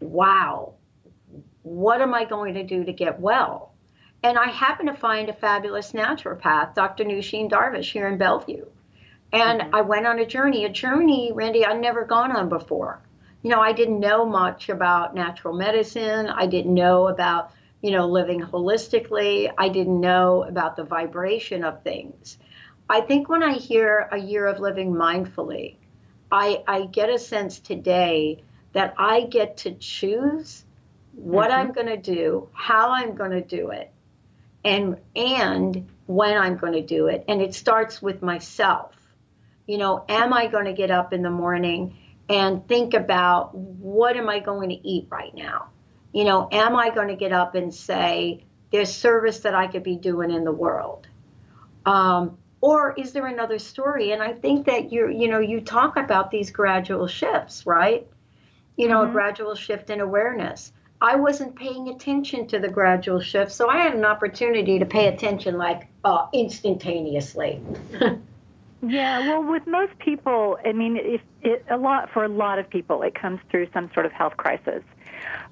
wow, 0.00 0.74
what 1.62 2.00
am 2.00 2.14
I 2.14 2.24
going 2.24 2.54
to 2.54 2.64
do 2.64 2.82
to 2.82 2.92
get 2.92 3.20
well? 3.20 3.72
And 4.24 4.36
I 4.36 4.48
happen 4.48 4.86
to 4.86 4.94
find 4.94 5.28
a 5.28 5.32
fabulous 5.32 5.92
naturopath, 5.92 6.74
Dr. 6.74 7.04
Nusheen 7.04 7.48
Darvish, 7.48 7.92
here 7.92 8.08
in 8.08 8.18
Bellevue. 8.18 8.66
And 9.32 9.60
mm-hmm. 9.60 9.74
I 9.76 9.82
went 9.82 10.08
on 10.08 10.18
a 10.18 10.26
journey, 10.26 10.64
a 10.64 10.70
journey, 10.70 11.30
Randi, 11.32 11.64
I'd 11.64 11.80
never 11.80 12.04
gone 12.04 12.32
on 12.32 12.48
before. 12.48 13.00
You 13.42 13.50
know, 13.50 13.60
I 13.60 13.72
didn't 13.72 14.00
know 14.00 14.24
much 14.24 14.68
about 14.70 15.14
natural 15.14 15.54
medicine. 15.54 16.26
I 16.26 16.46
didn't 16.46 16.74
know 16.74 17.06
about 17.06 17.52
you 17.82 17.92
know, 17.92 18.06
living 18.08 18.40
holistically. 18.40 19.52
I 19.56 19.68
didn't 19.68 20.00
know 20.00 20.42
about 20.42 20.76
the 20.76 20.84
vibration 20.84 21.64
of 21.64 21.82
things. 21.82 22.38
I 22.88 23.02
think 23.02 23.28
when 23.28 23.42
I 23.42 23.54
hear 23.54 24.08
a 24.10 24.18
year 24.18 24.46
of 24.46 24.60
living 24.60 24.92
mindfully, 24.92 25.76
I, 26.30 26.62
I 26.66 26.86
get 26.86 27.10
a 27.10 27.18
sense 27.18 27.60
today 27.60 28.42
that 28.72 28.94
I 28.98 29.22
get 29.22 29.58
to 29.58 29.74
choose 29.74 30.64
what 31.12 31.50
mm-hmm. 31.50 31.60
I'm 31.60 31.72
going 31.72 31.86
to 31.86 31.96
do, 31.96 32.48
how 32.52 32.92
I'm 32.92 33.14
going 33.14 33.30
to 33.32 33.42
do 33.42 33.70
it, 33.70 33.90
and 34.64 34.98
and 35.16 35.88
when 36.06 36.36
I'm 36.36 36.56
going 36.56 36.74
to 36.74 36.82
do 36.82 37.06
it. 37.08 37.24
And 37.28 37.42
it 37.42 37.54
starts 37.54 38.00
with 38.00 38.22
myself. 38.22 38.94
You 39.66 39.78
know, 39.78 40.04
am 40.08 40.32
I 40.32 40.46
going 40.46 40.64
to 40.64 40.72
get 40.72 40.90
up 40.90 41.12
in 41.12 41.22
the 41.22 41.30
morning 41.30 41.96
and 42.28 42.66
think 42.66 42.94
about 42.94 43.54
what 43.54 44.16
am 44.16 44.28
I 44.28 44.40
going 44.40 44.70
to 44.70 44.88
eat 44.88 45.08
right 45.10 45.34
now? 45.34 45.68
You 46.12 46.24
know, 46.24 46.48
am 46.50 46.76
I 46.76 46.90
going 46.90 47.08
to 47.08 47.16
get 47.16 47.32
up 47.32 47.54
and 47.54 47.74
say, 47.74 48.44
there's 48.70 48.92
service 48.92 49.40
that 49.40 49.54
I 49.54 49.66
could 49.66 49.82
be 49.82 49.96
doing 49.96 50.30
in 50.30 50.44
the 50.44 50.52
world? 50.52 51.06
Um, 51.86 52.38
or 52.60 52.92
is 52.96 53.12
there 53.12 53.26
another 53.26 53.58
story? 53.58 54.12
And 54.12 54.22
I 54.22 54.32
think 54.32 54.66
that 54.66 54.92
you 54.92 55.08
you 55.08 55.28
know, 55.28 55.38
you 55.38 55.60
talk 55.60 55.96
about 55.96 56.30
these 56.30 56.50
gradual 56.50 57.06
shifts, 57.06 57.66
right? 57.66 58.06
You 58.76 58.88
know, 58.88 59.00
mm-hmm. 59.00 59.10
a 59.10 59.12
gradual 59.12 59.54
shift 59.54 59.90
in 59.90 60.00
awareness. 60.00 60.72
I 61.00 61.14
wasn't 61.14 61.54
paying 61.54 61.88
attention 61.88 62.48
to 62.48 62.58
the 62.58 62.68
gradual 62.68 63.20
shift, 63.20 63.52
so 63.52 63.68
I 63.68 63.78
had 63.78 63.94
an 63.94 64.04
opportunity 64.04 64.80
to 64.80 64.86
pay 64.86 65.06
attention 65.06 65.56
like 65.56 65.86
uh, 66.04 66.26
instantaneously. 66.32 67.62
yeah, 68.82 69.20
well, 69.20 69.44
with 69.44 69.64
most 69.68 69.96
people, 70.00 70.58
I 70.66 70.72
mean, 70.72 70.96
if 70.96 71.20
it, 71.42 71.64
a 71.70 71.76
lot 71.76 72.10
for 72.12 72.24
a 72.24 72.28
lot 72.28 72.58
of 72.58 72.68
people, 72.68 73.02
it 73.02 73.14
comes 73.14 73.38
through 73.48 73.68
some 73.72 73.90
sort 73.94 74.06
of 74.06 74.12
health 74.12 74.36
crisis. 74.36 74.82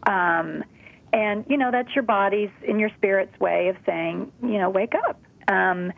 Um, 0.06 0.64
and, 1.12 1.44
you 1.48 1.56
know, 1.56 1.70
that's 1.70 1.94
your 1.94 2.02
body's 2.02 2.50
and 2.66 2.78
your 2.80 2.90
spirit's 2.96 3.38
way 3.40 3.68
of 3.68 3.76
saying, 3.86 4.32
you 4.42 4.58
know, 4.58 4.70
wake 4.70 4.94
up. 4.94 5.20
Um, 5.48 5.92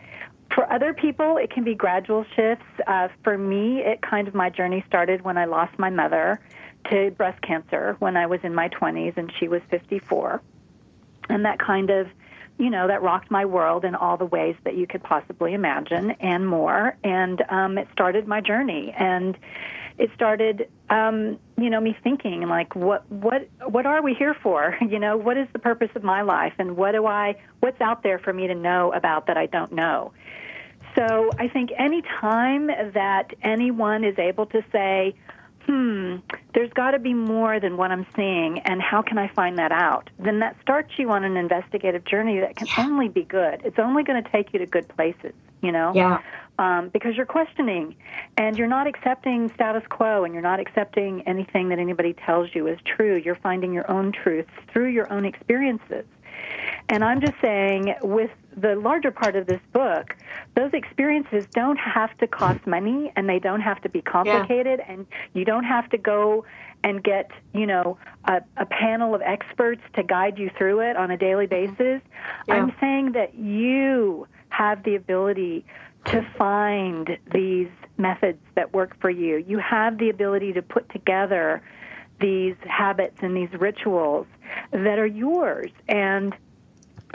for 0.55 0.71
other 0.73 0.95
people, 0.95 1.37
it 1.37 1.51
can 1.51 1.65
be 1.65 1.75
gradual 1.75 2.25
shifts. 2.35 2.65
Uh, 2.87 3.09
for 3.23 3.37
me, 3.37 3.81
it 3.81 4.01
kind 4.03 4.29
of 4.29 4.35
my 4.35 4.51
journey 4.51 4.85
started 4.87 5.23
when 5.23 5.37
I 5.37 5.45
lost 5.45 5.79
my 5.79 5.91
mother 5.91 6.41
to 6.91 7.11
breast 7.13 7.41
cancer 7.43 7.97
when 7.99 8.17
I 8.17 8.27
was 8.27 8.41
in 8.43 8.55
my 8.55 8.69
20s 8.69 9.17
and 9.17 9.33
she 9.39 9.49
was 9.49 9.61
54. 9.71 10.41
And 11.29 11.45
that 11.45 11.59
kind 11.59 11.91
of, 11.91 12.09
you 12.59 12.71
know, 12.71 12.89
that 12.89 13.03
rocked 13.03 13.31
my 13.31 13.45
world 13.45 13.85
in 13.85 13.95
all 13.95 14.17
the 14.17 14.25
ways 14.25 14.57
that 14.65 14.77
you 14.77 14.87
could 14.87 15.03
possibly 15.03 15.53
imagine 15.53 16.13
and 16.13 16.47
more. 16.47 16.97
And 17.05 17.43
um, 17.51 17.79
it 17.79 17.89
started 17.93 18.27
my 18.27 18.41
journey. 18.41 18.93
And 18.97 19.37
it 19.99 20.11
started 20.15 20.69
um, 20.91 21.39
you 21.57 21.69
know 21.69 21.81
me 21.81 21.97
thinking 22.03 22.43
like 22.49 22.75
what 22.75 23.11
what 23.11 23.49
what 23.67 23.85
are 23.85 24.03
we 24.03 24.15
here 24.15 24.35
for? 24.35 24.77
You 24.89 24.99
know 24.99 25.17
what 25.17 25.37
is 25.37 25.49
the 25.53 25.59
purpose 25.59 25.91
of 25.97 26.03
my 26.03 26.23
life? 26.23 26.55
And 26.59 26.77
what 26.77 26.93
do 26.93 27.07
i 27.07 27.35
what's 27.61 27.81
out 27.81 28.03
there 28.03 28.19
for 28.19 28.33
me 28.33 28.47
to 28.47 28.55
know 28.55 28.93
about 28.93 29.27
that 29.27 29.37
i 29.37 29.47
don't 29.47 29.73
know? 29.73 30.13
So 30.97 31.31
i 31.39 31.49
think 31.49 31.71
any 31.77 32.03
time 32.03 32.69
that 32.69 33.35
anyone 33.43 34.05
is 34.05 34.19
able 34.19 34.47
to 34.47 34.65
say 34.73 35.15
hmm 35.67 36.17
there's 36.55 36.73
got 36.73 36.93
to 36.93 36.99
be 36.99 37.13
more 37.13 37.61
than 37.61 37.77
what 37.77 37.91
i'm 37.91 38.07
seeing 38.17 38.61
and 38.61 38.81
how 38.81 39.03
can 39.03 39.19
i 39.19 39.29
find 39.29 39.59
that 39.59 39.71
out? 39.71 40.09
then 40.19 40.39
that 40.39 40.57
starts 40.63 40.91
you 40.99 41.11
on 41.11 41.25
an 41.25 41.37
investigative 41.37 42.05
journey 42.05 42.41
that 42.41 42.57
can 42.57 42.67
yeah. 42.69 42.87
only 42.87 43.09
be 43.09 43.25
good. 43.25 43.61
It's 43.65 43.79
only 43.79 44.03
going 44.03 44.23
to 44.23 44.31
take 44.31 44.53
you 44.53 44.59
to 44.61 44.67
good 44.67 44.89
places 44.89 45.35
you 45.63 45.73
know 45.73 45.93
yeah 45.95 46.21
um, 46.59 46.89
because 46.89 47.17
you're 47.17 47.27
questioning 47.27 47.95
and 48.37 48.59
you're 48.59 48.67
not 48.67 48.87
accepting 48.87 49.49
status 49.55 49.85
quo 49.89 50.25
and 50.25 50.35
you're 50.35 50.43
not 50.43 50.59
accepting 50.59 51.23
anything 51.23 51.69
that 51.69 51.79
anybody 51.79 52.13
tells 52.13 52.53
you 52.55 52.67
is 52.67 52.79
true. 52.85 53.17
You're 53.17 53.37
finding 53.37 53.73
your 53.73 53.89
own 53.91 54.13
truths 54.13 54.51
through 54.73 54.89
your 54.89 55.11
own 55.13 55.25
experiences. 55.25 56.05
And 56.89 57.05
I'm 57.05 57.21
just 57.21 57.35
saying, 57.41 57.95
with 58.03 58.31
the 58.57 58.75
larger 58.75 59.11
part 59.11 59.37
of 59.37 59.47
this 59.47 59.61
book, 59.73 60.17
those 60.55 60.73
experiences 60.73 61.47
don't 61.53 61.77
have 61.77 62.17
to 62.19 62.27
cost 62.27 62.67
money 62.67 63.13
and 63.17 63.29
they 63.29 63.39
don't 63.39 63.61
have 63.61 63.81
to 63.83 63.89
be 63.89 64.01
complicated, 64.01 64.81
yeah. 64.81 64.93
and 64.93 65.07
you 65.35 65.45
don't 65.45 65.65
have 65.65 65.89
to 65.91 65.99
go 65.99 66.45
and 66.83 67.03
get, 67.03 67.31
you 67.53 67.67
know, 67.67 67.99
a, 68.25 68.41
a, 68.57 68.65
panel 68.65 69.15
of 69.15 69.21
experts 69.21 69.83
to 69.95 70.03
guide 70.03 70.39
you 70.39 70.49
through 70.57 70.81
it 70.81 70.97
on 70.97 71.11
a 71.11 71.17
daily 71.17 71.47
basis. 71.47 72.01
Yeah. 72.47 72.55
I'm 72.55 72.73
saying 72.81 73.13
that 73.13 73.35
you 73.35 74.29
have 74.59 74.83
the 74.83 74.97
ability 74.97 75.65
to 76.07 76.27
find 76.37 77.17
these 77.33 77.69
methods 77.97 78.41
that 78.57 78.73
work 78.75 79.01
for 79.01 79.09
you. 79.09 79.37
You 79.47 79.59
have 79.59 79.99
the 79.99 80.11
ability 80.11 80.53
to 80.55 80.63
put 80.63 80.89
together 80.91 81.63
these 82.21 82.57
habits 82.67 83.19
and 83.23 83.37
these 83.37 83.53
rituals 83.53 84.27
that 84.73 84.99
are 84.99 85.07
yours. 85.07 85.71
And 85.89 86.35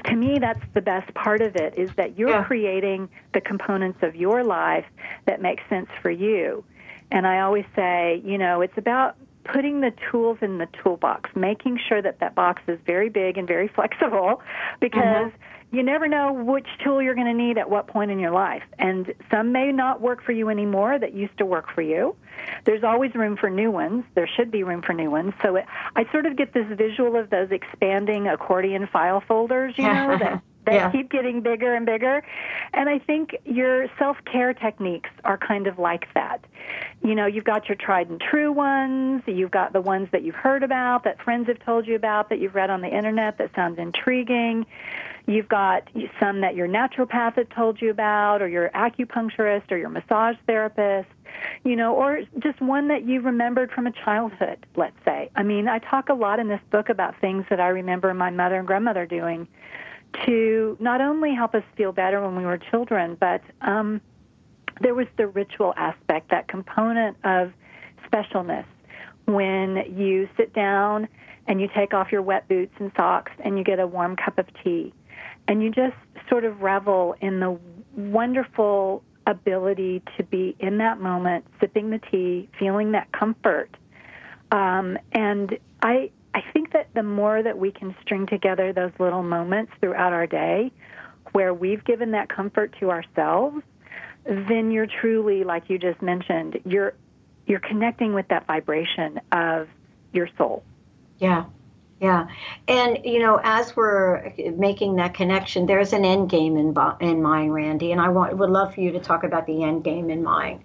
to 0.06 0.16
me, 0.16 0.40
that's 0.40 0.64
the 0.74 0.82
best 0.82 1.14
part 1.14 1.42
of 1.42 1.58
it 1.58 1.78
is 1.78 1.90
that 1.98 2.18
you're 2.18 2.30
yeah. 2.30 2.44
creating 2.46 3.10
the 3.34 3.42
components 3.42 4.00
of 4.02 4.16
your 4.16 4.44
life 4.46 4.86
that 5.26 5.42
make 5.42 5.60
sense 5.70 5.90
for 6.02 6.12
you. 6.12 6.64
And 7.12 7.28
I 7.28 7.42
always 7.42 7.66
say, 7.76 8.22
you 8.24 8.38
know, 8.38 8.62
it's 8.62 8.78
about 8.78 9.18
putting 9.44 9.82
the 9.82 9.92
tools 10.10 10.38
in 10.42 10.60
the 10.60 10.68
toolbox, 10.82 11.30
making 11.36 11.78
sure 11.90 12.02
that 12.02 12.22
that 12.22 12.36
box 12.36 12.62
is 12.68 12.80
very 12.86 13.10
big 13.10 13.38
and 13.38 13.46
very 13.46 13.68
flexible 13.76 14.42
because 14.80 15.02
mm-hmm 15.02 15.38
you 15.74 15.82
never 15.82 16.08
know 16.08 16.32
which 16.32 16.68
tool 16.84 17.02
you're 17.02 17.16
going 17.16 17.28
to 17.28 17.34
need 17.34 17.58
at 17.58 17.68
what 17.68 17.88
point 17.88 18.12
in 18.12 18.20
your 18.20 18.32
life. 18.32 18.62
And 18.78 19.12
some 19.32 19.52
may 19.52 19.72
not 19.72 20.02
work 20.02 20.24
for 20.24 20.32
you 20.32 20.50
anymore 20.50 21.00
that 21.00 21.16
used 21.16 21.36
to 21.40 21.46
work 21.46 21.66
for 21.74 21.82
you. 21.82 22.16
There's 22.66 22.84
always 22.84 23.16
room 23.16 23.38
for 23.38 23.50
new 23.50 23.72
ones. 23.72 24.06
There 24.14 24.30
should 24.38 24.52
be 24.52 24.64
room 24.64 24.84
for 24.84 24.94
new 24.94 25.10
ones. 25.10 25.34
So 25.42 25.56
it, 25.56 25.66
I 25.96 26.10
sort 26.12 26.28
of 26.28 26.38
get 26.38 26.54
this 26.54 26.68
visual 26.78 27.16
of 27.16 27.32
those 27.32 27.50
expanding 27.50 28.28
accordion 28.28 28.88
file 28.94 29.24
folders, 29.28 29.74
you 29.76 29.86
know, 29.86 30.18
that, 30.20 30.44
that 30.66 30.74
yeah. 30.74 30.92
keep 30.92 31.12
getting 31.12 31.42
bigger 31.42 31.74
and 31.74 31.86
bigger. 31.86 32.24
And 32.74 32.90
I 32.90 33.00
think 33.00 33.36
your 33.46 33.88
self 33.98 34.18
care 34.26 34.54
techniques 34.54 35.10
are 35.24 35.38
kind 35.38 35.68
of 35.68 35.80
like 35.80 36.08
that. 36.14 36.44
You 37.04 37.16
know, 37.16 37.26
you've 37.26 37.44
got 37.44 37.68
your 37.68 37.76
tried 37.76 38.10
and 38.10 38.20
true 38.20 38.52
ones, 38.52 39.24
you've 39.26 39.52
got 39.52 39.74
the 39.74 39.82
ones 39.82 40.08
that 40.12 40.24
you've 40.24 40.36
heard 40.36 40.64
about, 40.64 41.04
that 41.04 41.22
friends 41.22 41.48
have 41.48 41.60
told 41.60 41.88
you 41.88 41.96
about, 41.96 42.30
that 42.30 42.40
you've 42.40 42.56
read 42.56 42.70
on 42.70 42.82
the 42.82 42.88
internet 42.88 43.38
that 43.38 43.54
sounds 43.56 43.78
intriguing. 43.78 44.66
You've 45.26 45.48
got 45.48 45.90
some 46.20 46.42
that 46.42 46.56
your 46.56 46.68
naturopath 46.68 47.36
had 47.36 47.50
told 47.50 47.82
you 47.82 47.90
about, 47.90 48.42
or 48.42 48.48
your 48.48 48.70
acupuncturist, 48.70 49.72
or 49.72 49.78
your 49.78 49.90
massage 49.90 50.36
therapist, 50.48 51.08
you 51.64 51.76
know, 51.76 51.96
or 51.96 52.22
just 52.40 52.62
one 52.62 52.90
that 52.90 53.06
you 53.06 53.22
remembered 53.22 53.72
from 53.72 53.88
a 53.88 53.92
childhood, 53.92 54.66
let's 54.76 54.98
say. 55.06 55.30
I 55.36 55.44
mean, 55.44 55.68
I 55.68 55.80
talk 55.80 56.10
a 56.10 56.14
lot 56.14 56.40
in 56.40 56.50
this 56.50 56.60
book 56.72 56.90
about 56.90 57.20
things 57.22 57.46
that 57.50 57.62
I 57.62 57.70
remember 57.70 58.14
my 58.14 58.32
mother 58.32 58.58
and 58.58 58.68
grandmother 58.68 59.06
doing 59.06 59.48
to 60.26 60.78
not 60.80 61.02
only 61.02 61.34
help 61.34 61.56
us 61.56 61.64
feel 61.76 61.92
better 61.92 62.22
when 62.22 62.36
we 62.36 62.46
were 62.46 62.58
children, 62.58 63.18
but 63.20 63.42
um, 63.62 64.02
there 64.82 64.94
was 64.94 65.08
the 65.18 65.28
ritual 65.28 65.74
aspect, 65.78 66.30
that 66.30 66.48
component 66.48 67.18
of 67.24 67.52
specialness 68.12 68.66
when 69.26 69.84
you 69.98 70.28
sit 70.38 70.54
down 70.54 71.08
and 71.48 71.60
you 71.60 71.68
take 71.76 71.94
off 71.94 72.12
your 72.12 72.22
wet 72.22 72.48
boots 72.48 72.74
and 72.80 72.92
socks 72.96 73.32
and 73.44 73.58
you 73.58 73.64
get 73.64 73.80
a 73.80 73.88
warm 73.88 74.16
cup 74.16 74.38
of 74.38 74.46
tea 74.64 74.94
and 75.48 75.62
you 75.62 75.70
just 75.70 75.96
sort 76.30 76.46
of 76.46 76.62
revel 76.62 77.16
in 77.22 77.40
the 77.40 77.58
wonderful 77.96 79.04
ability 79.28 80.02
to 80.18 80.24
be 80.24 80.56
in 80.60 80.78
that 80.78 81.00
moment, 81.00 81.46
sipping 81.60 81.90
the 81.90 82.00
tea, 82.12 82.50
feeling 82.60 82.92
that 82.92 83.12
comfort. 83.12 83.70
Um, 84.52 84.98
and 85.12 85.58
I, 85.82 86.12
I 86.34 86.42
think 86.54 86.74
that 86.74 86.88
the 86.94 87.04
more 87.04 87.44
that 87.44 87.58
we 87.58 87.72
can 87.72 87.96
string 88.02 88.26
together 88.26 88.74
those 88.74 88.92
little 89.00 89.24
moments 89.24 89.72
throughout 89.80 90.14
our 90.14 90.28
day 90.28 90.72
where 91.32 91.54
we've 91.54 91.84
given 91.84 92.12
that 92.12 92.30
comfort 92.30 92.76
to 92.80 92.92
ourselves, 92.92 93.62
then 94.26 94.72
you're 94.72 94.88
truly, 94.88 95.44
like 95.44 95.70
you 95.70 95.78
just 95.78 96.02
mentioned, 96.02 96.60
you're 96.66 96.94
you're 97.46 97.60
connecting 97.60 98.14
with 98.14 98.28
that 98.30 98.48
vibration 98.48 99.20
of 99.32 99.68
your 100.14 100.30
soul. 100.38 100.64
Yeah. 101.20 101.46
Yeah, 102.02 102.28
and 102.68 103.00
you 103.06 103.20
know, 103.20 103.40
as 103.42 103.78
we're 103.78 104.34
making 104.58 104.98
that 104.98 105.14
connection, 105.14 105.68
there's 105.68 105.94
an 105.94 106.04
end 106.04 106.30
game 106.30 106.58
in 106.58 106.76
in 107.00 107.22
mind, 107.22 107.54
Randi, 107.54 107.94
and 107.94 108.02
I 108.02 108.10
want 108.10 108.36
would 108.36 108.50
love 108.50 108.74
for 108.74 108.82
you 108.82 108.92
to 108.92 109.00
talk 109.00 109.24
about 109.24 109.48
the 109.48 109.64
end 109.64 109.86
game 109.86 110.10
in 110.10 110.22
mind. 110.22 110.64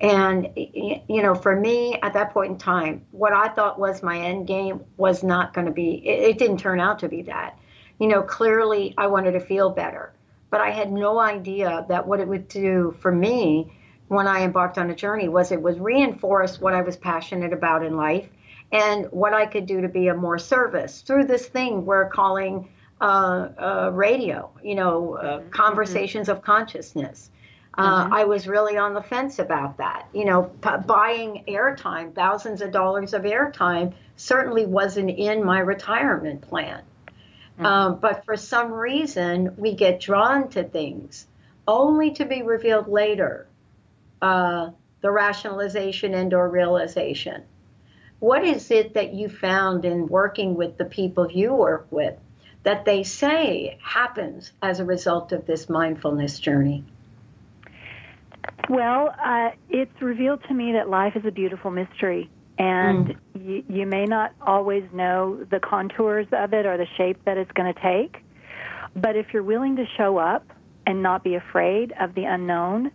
And 0.00 0.50
you 0.56 1.22
know, 1.22 1.34
for 1.34 1.58
me 1.58 1.98
at 2.02 2.12
that 2.14 2.32
point 2.32 2.52
in 2.52 2.58
time, 2.58 3.06
what 3.12 3.32
I 3.32 3.48
thought 3.48 3.78
was 3.78 4.02
my 4.02 4.18
end 4.18 4.46
game 4.46 4.84
was 4.96 5.22
not 5.22 5.54
going 5.54 5.66
to 5.66 5.72
be. 5.72 6.06
It, 6.06 6.30
it 6.30 6.38
didn't 6.38 6.58
turn 6.58 6.80
out 6.80 6.98
to 7.00 7.08
be 7.08 7.22
that. 7.22 7.58
You 7.98 8.08
know, 8.08 8.22
clearly 8.22 8.94
I 8.98 9.06
wanted 9.06 9.32
to 9.32 9.40
feel 9.40 9.70
better, 9.70 10.12
but 10.50 10.60
I 10.60 10.70
had 10.70 10.92
no 10.92 11.18
idea 11.18 11.86
that 11.88 12.06
what 12.06 12.20
it 12.20 12.28
would 12.28 12.48
do 12.48 12.94
for 13.00 13.10
me 13.10 13.72
when 14.08 14.26
I 14.26 14.42
embarked 14.42 14.78
on 14.78 14.90
a 14.90 14.94
journey 14.94 15.28
was 15.28 15.50
it 15.50 15.60
was 15.60 15.78
reinforce 15.78 16.60
what 16.60 16.74
I 16.74 16.82
was 16.82 16.96
passionate 16.96 17.52
about 17.52 17.84
in 17.84 17.96
life 17.96 18.28
and 18.72 19.06
what 19.06 19.32
I 19.32 19.46
could 19.46 19.66
do 19.66 19.80
to 19.80 19.88
be 19.88 20.08
of 20.08 20.16
more 20.16 20.38
service 20.38 21.02
through 21.02 21.24
this 21.24 21.46
thing 21.46 21.86
we're 21.86 22.08
calling 22.08 22.68
uh, 23.00 23.48
uh, 23.58 23.90
radio, 23.92 24.50
you 24.62 24.74
know, 24.74 25.16
uh, 25.16 25.38
mm-hmm. 25.38 25.50
conversations 25.50 26.28
of 26.28 26.42
consciousness. 26.42 27.30
Uh, 27.78 28.04
mm-hmm. 28.04 28.14
I 28.14 28.24
was 28.24 28.48
really 28.48 28.78
on 28.78 28.94
the 28.94 29.02
fence 29.02 29.38
about 29.38 29.78
that. 29.78 30.08
You 30.12 30.24
know, 30.24 30.44
p- 30.44 30.86
buying 30.86 31.44
airtime, 31.46 32.14
thousands 32.14 32.62
of 32.62 32.72
dollars 32.72 33.12
of 33.12 33.22
airtime, 33.22 33.94
certainly 34.16 34.64
wasn't 34.64 35.10
in 35.10 35.44
my 35.44 35.58
retirement 35.58 36.40
plan. 36.42 36.82
Mm-hmm. 37.54 37.66
Um, 37.66 37.98
but 38.00 38.24
for 38.24 38.36
some 38.36 38.72
reason, 38.72 39.54
we 39.56 39.74
get 39.74 40.00
drawn 40.00 40.48
to 40.50 40.64
things 40.64 41.26
only 41.68 42.12
to 42.12 42.24
be 42.24 42.42
revealed 42.42 42.88
later. 42.88 43.46
Uh, 44.22 44.70
the 45.06 45.10
rationalization 45.12 46.14
and 46.14 46.34
or 46.34 46.48
realization. 46.48 47.42
What 48.18 48.44
is 48.44 48.70
it 48.72 48.94
that 48.94 49.14
you 49.14 49.28
found 49.28 49.84
in 49.84 50.08
working 50.08 50.56
with 50.56 50.78
the 50.78 50.84
people 50.84 51.30
you 51.30 51.52
work 51.52 51.86
with 51.90 52.14
that 52.62 52.84
they 52.84 53.04
say 53.04 53.78
happens 53.80 54.50
as 54.62 54.80
a 54.80 54.84
result 54.84 55.30
of 55.30 55.46
this 55.46 55.68
mindfulness 55.68 56.40
journey? 56.40 56.84
Well, 58.68 59.14
uh, 59.22 59.50
it's 59.68 60.02
revealed 60.02 60.42
to 60.48 60.54
me 60.54 60.72
that 60.72 60.88
life 60.88 61.14
is 61.16 61.24
a 61.24 61.30
beautiful 61.30 61.70
mystery, 61.70 62.30
and 62.58 63.08
mm. 63.08 63.16
you, 63.34 63.64
you 63.68 63.86
may 63.86 64.04
not 64.04 64.32
always 64.40 64.84
know 64.92 65.44
the 65.50 65.60
contours 65.60 66.26
of 66.32 66.52
it 66.52 66.66
or 66.66 66.76
the 66.76 66.86
shape 66.96 67.24
that 67.24 67.36
it's 67.36 67.52
going 67.52 67.72
to 67.72 67.80
take. 67.80 68.22
But 68.94 69.16
if 69.16 69.26
you're 69.32 69.42
willing 69.42 69.76
to 69.76 69.84
show 69.96 70.18
up 70.18 70.50
and 70.86 71.02
not 71.02 71.22
be 71.22 71.34
afraid 71.34 71.92
of 72.00 72.14
the 72.14 72.24
unknown, 72.24 72.90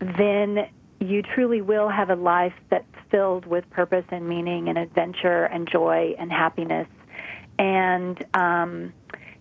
then 0.00 0.68
you 0.98 1.22
truly 1.22 1.62
will 1.62 1.88
have 1.88 2.10
a 2.10 2.16
life 2.16 2.54
that's 2.68 2.84
filled 3.10 3.46
with 3.46 3.68
purpose 3.70 4.04
and 4.10 4.28
meaning 4.28 4.68
and 4.68 4.76
adventure 4.76 5.44
and 5.44 5.68
joy 5.70 6.14
and 6.18 6.30
happiness 6.30 6.86
and 7.60 8.24
um, 8.34 8.92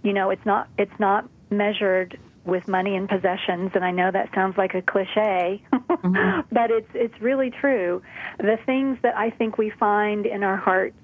you 0.04 0.14
know 0.14 0.30
it's 0.30 0.46
not 0.46 0.68
it's 0.78 1.00
not 1.00 1.28
measured 1.50 2.20
with 2.46 2.68
money 2.68 2.96
and 2.96 3.08
possessions 3.08 3.72
and 3.76 3.84
I 3.84 3.92
know 3.92 4.12
that 4.12 4.30
sounds 4.34 4.58
like 4.58 4.74
a 4.74 4.82
cliche 4.82 5.62
mm-hmm. 5.72 6.42
but 6.52 6.72
it's 6.72 6.90
it's 6.94 7.22
really 7.22 7.52
true 7.52 8.02
the 8.38 8.58
things 8.66 8.98
that 9.02 9.18
I 9.18 9.30
think 9.30 9.58
we 9.58 9.70
find 9.70 10.26
in 10.26 10.44
our 10.44 10.58
hearts 10.58 10.96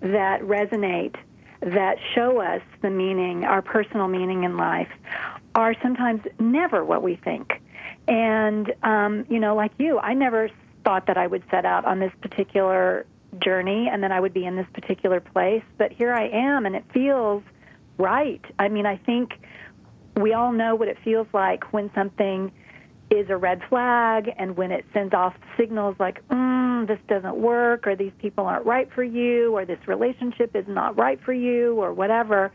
that 0.00 0.42
resonate 0.42 1.16
that 1.60 1.96
show 2.14 2.40
us 2.40 2.62
the 2.82 2.90
meaning 2.90 3.44
our 3.44 3.62
personal 3.62 4.08
meaning 4.08 4.44
in 4.44 4.56
life 4.56 4.90
are 5.54 5.74
sometimes 5.82 6.20
never 6.38 6.84
what 6.84 7.02
we 7.02 7.16
think 7.16 7.60
and 8.06 8.72
um 8.82 9.24
you 9.28 9.40
know 9.40 9.54
like 9.54 9.72
you 9.78 9.98
I 9.98 10.14
never 10.14 10.50
thought 10.84 11.06
that 11.06 11.16
I 11.16 11.26
would 11.26 11.42
set 11.50 11.64
out 11.64 11.84
on 11.84 11.98
this 11.98 12.12
particular 12.20 13.06
journey 13.38 13.88
and 13.90 14.02
then 14.02 14.12
I 14.12 14.20
would 14.20 14.34
be 14.34 14.44
in 14.44 14.56
this 14.56 14.66
particular 14.72 15.20
place. 15.20 15.64
But 15.78 15.92
here 15.92 16.12
I 16.12 16.28
am, 16.28 16.66
and 16.66 16.76
it 16.76 16.84
feels 16.92 17.42
right. 17.98 18.44
I 18.58 18.68
mean, 18.68 18.86
I 18.86 18.96
think 18.96 19.32
we 20.16 20.32
all 20.32 20.52
know 20.52 20.74
what 20.74 20.88
it 20.88 20.98
feels 21.04 21.26
like 21.32 21.72
when 21.72 21.90
something 21.94 22.52
is 23.10 23.28
a 23.30 23.36
red 23.36 23.62
flag 23.68 24.30
and 24.38 24.56
when 24.56 24.70
it 24.72 24.84
sends 24.92 25.14
off 25.14 25.34
signals 25.56 25.96
like, 25.98 26.26
mm, 26.28 26.86
this 26.86 26.98
doesn't 27.08 27.36
work, 27.36 27.86
or 27.86 27.96
these 27.96 28.12
people 28.18 28.46
aren't 28.46 28.66
right 28.66 28.90
for 28.92 29.02
you, 29.02 29.52
or 29.56 29.64
this 29.64 29.78
relationship 29.86 30.54
is 30.56 30.66
not 30.66 30.96
right 30.98 31.20
for 31.22 31.32
you, 31.32 31.74
or 31.74 31.92
whatever. 31.92 32.52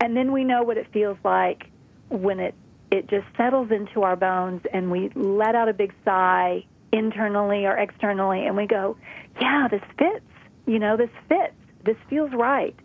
And 0.00 0.16
then 0.16 0.32
we 0.32 0.44
know 0.44 0.62
what 0.62 0.76
it 0.76 0.86
feels 0.92 1.18
like 1.24 1.70
when 2.08 2.40
it 2.40 2.54
it 2.90 3.08
just 3.08 3.26
settles 3.36 3.70
into 3.72 4.02
our 4.02 4.14
bones 4.14 4.62
and 4.72 4.90
we 4.90 5.08
let 5.16 5.56
out 5.56 5.68
a 5.68 5.72
big 5.72 5.92
sigh 6.04 6.64
internally 6.92 7.66
or 7.66 7.76
externally 7.76 8.46
and 8.46 8.56
we 8.56 8.66
go, 8.66 8.96
yeah, 9.40 9.66
this 9.68 9.82
fits. 9.98 10.24
You 10.66 10.78
know, 10.78 10.96
this 10.96 11.10
fits. 11.28 11.54
This 11.82 11.96
feels 12.08 12.32
right. 12.32 12.78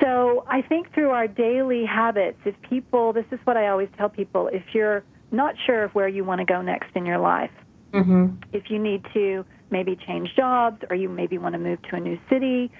So 0.00 0.44
I 0.48 0.62
think 0.62 0.92
through 0.94 1.10
our 1.10 1.28
daily 1.28 1.84
habits, 1.84 2.38
if 2.44 2.54
people, 2.62 3.12
this 3.12 3.26
is 3.30 3.38
what 3.44 3.56
I 3.56 3.68
always 3.68 3.88
tell 3.96 4.08
people, 4.08 4.48
if 4.48 4.62
you're 4.72 5.04
not 5.30 5.54
sure 5.66 5.84
of 5.84 5.94
where 5.94 6.08
you 6.08 6.24
want 6.24 6.40
to 6.40 6.44
go 6.44 6.62
next 6.62 6.94
in 6.94 7.06
your 7.06 7.18
life, 7.18 7.50
mm-hmm. 7.92 8.36
if 8.52 8.70
you 8.70 8.78
need 8.78 9.04
to 9.14 9.44
maybe 9.70 9.96
change 10.06 10.34
jobs 10.36 10.82
or 10.90 10.96
you 10.96 11.08
maybe 11.08 11.38
want 11.38 11.54
to 11.54 11.58
move 11.58 11.80
to 11.90 11.96
a 11.96 12.00
new 12.00 12.18
city, 12.28 12.70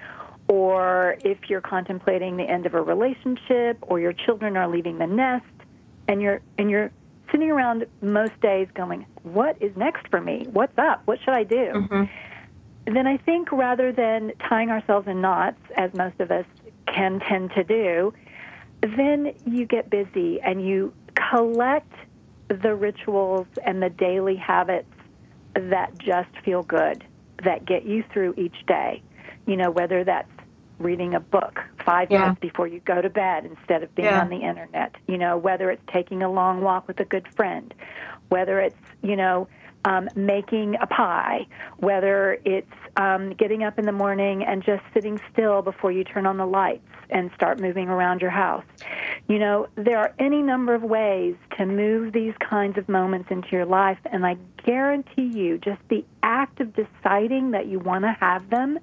or 0.47 1.15
if 1.23 1.37
you're 1.49 1.61
contemplating 1.61 2.37
the 2.37 2.43
end 2.43 2.65
of 2.65 2.73
a 2.73 2.81
relationship 2.81 3.77
or 3.81 3.99
your 3.99 4.13
children 4.13 4.57
are 4.57 4.67
leaving 4.67 4.97
the 4.97 5.07
nest 5.07 5.45
and 6.07 6.21
you're 6.21 6.41
and 6.57 6.69
you're 6.69 6.91
sitting 7.31 7.49
around 7.49 7.85
most 8.01 8.39
days 8.41 8.67
going, 8.75 9.05
What 9.23 9.57
is 9.61 9.75
next 9.75 10.07
for 10.09 10.21
me? 10.21 10.45
What's 10.51 10.77
up? 10.77 11.01
What 11.05 11.19
should 11.19 11.33
I 11.33 11.43
do? 11.43 11.71
Mm-hmm. 11.73 12.93
Then 12.93 13.07
I 13.07 13.17
think 13.17 13.51
rather 13.51 13.93
than 13.93 14.33
tying 14.49 14.69
ourselves 14.69 15.07
in 15.07 15.21
knots, 15.21 15.59
as 15.77 15.93
most 15.93 16.19
of 16.19 16.31
us 16.31 16.45
can 16.93 17.19
tend 17.19 17.51
to 17.51 17.63
do, 17.63 18.13
then 18.81 19.33
you 19.45 19.65
get 19.65 19.89
busy 19.89 20.41
and 20.41 20.65
you 20.65 20.93
collect 21.31 21.91
the 22.49 22.75
rituals 22.75 23.47
and 23.65 23.81
the 23.81 23.89
daily 23.89 24.35
habits 24.35 24.93
that 25.53 25.97
just 25.97 26.29
feel 26.43 26.63
good, 26.63 27.03
that 27.43 27.65
get 27.65 27.85
you 27.85 28.03
through 28.11 28.33
each 28.37 28.65
day. 28.67 29.01
You 29.45 29.57
know, 29.57 29.71
whether 29.71 30.03
that's 30.03 30.29
reading 30.79 31.13
a 31.13 31.19
book 31.19 31.59
five 31.85 32.09
yeah. 32.11 32.19
minutes 32.19 32.39
before 32.39 32.67
you 32.67 32.79
go 32.81 33.01
to 33.01 33.09
bed 33.09 33.45
instead 33.45 33.83
of 33.83 33.93
being 33.95 34.07
yeah. 34.07 34.21
on 34.21 34.29
the 34.29 34.37
internet. 34.37 34.95
You 35.07 35.17
know, 35.17 35.37
whether 35.37 35.69
it's 35.71 35.83
taking 35.91 36.23
a 36.23 36.31
long 36.31 36.61
walk 36.61 36.87
with 36.87 36.99
a 36.99 37.05
good 37.05 37.27
friend, 37.35 37.73
whether 38.29 38.59
it's, 38.59 38.75
you 39.01 39.15
know, 39.15 39.47
um, 39.85 40.09
making 40.15 40.75
a 40.81 40.87
pie, 40.87 41.47
whether 41.77 42.39
it's 42.45 42.67
um, 42.97 43.33
getting 43.33 43.63
up 43.63 43.79
in 43.79 43.85
the 43.85 43.91
morning 43.91 44.43
and 44.43 44.63
just 44.63 44.83
sitting 44.93 45.19
still 45.31 45.61
before 45.61 45.91
you 45.91 46.03
turn 46.03 46.25
on 46.25 46.37
the 46.37 46.45
lights 46.45 46.87
and 47.09 47.31
start 47.35 47.59
moving 47.59 47.89
around 47.89 48.21
your 48.21 48.31
house. 48.31 48.65
You 49.27 49.39
know, 49.39 49.67
there 49.75 49.97
are 49.97 50.13
any 50.19 50.41
number 50.41 50.73
of 50.73 50.83
ways 50.83 51.35
to 51.57 51.65
move 51.65 52.13
these 52.13 52.33
kinds 52.39 52.77
of 52.77 52.87
moments 52.87 53.29
into 53.31 53.49
your 53.51 53.65
life, 53.65 53.99
and 54.05 54.25
I 54.25 54.37
guarantee 54.65 55.27
you, 55.27 55.57
just 55.57 55.81
the 55.89 56.05
act 56.21 56.59
of 56.59 56.73
deciding 56.73 57.51
that 57.51 57.67
you 57.67 57.79
want 57.79 58.03
to 58.03 58.15
have 58.19 58.49
them 58.49 58.79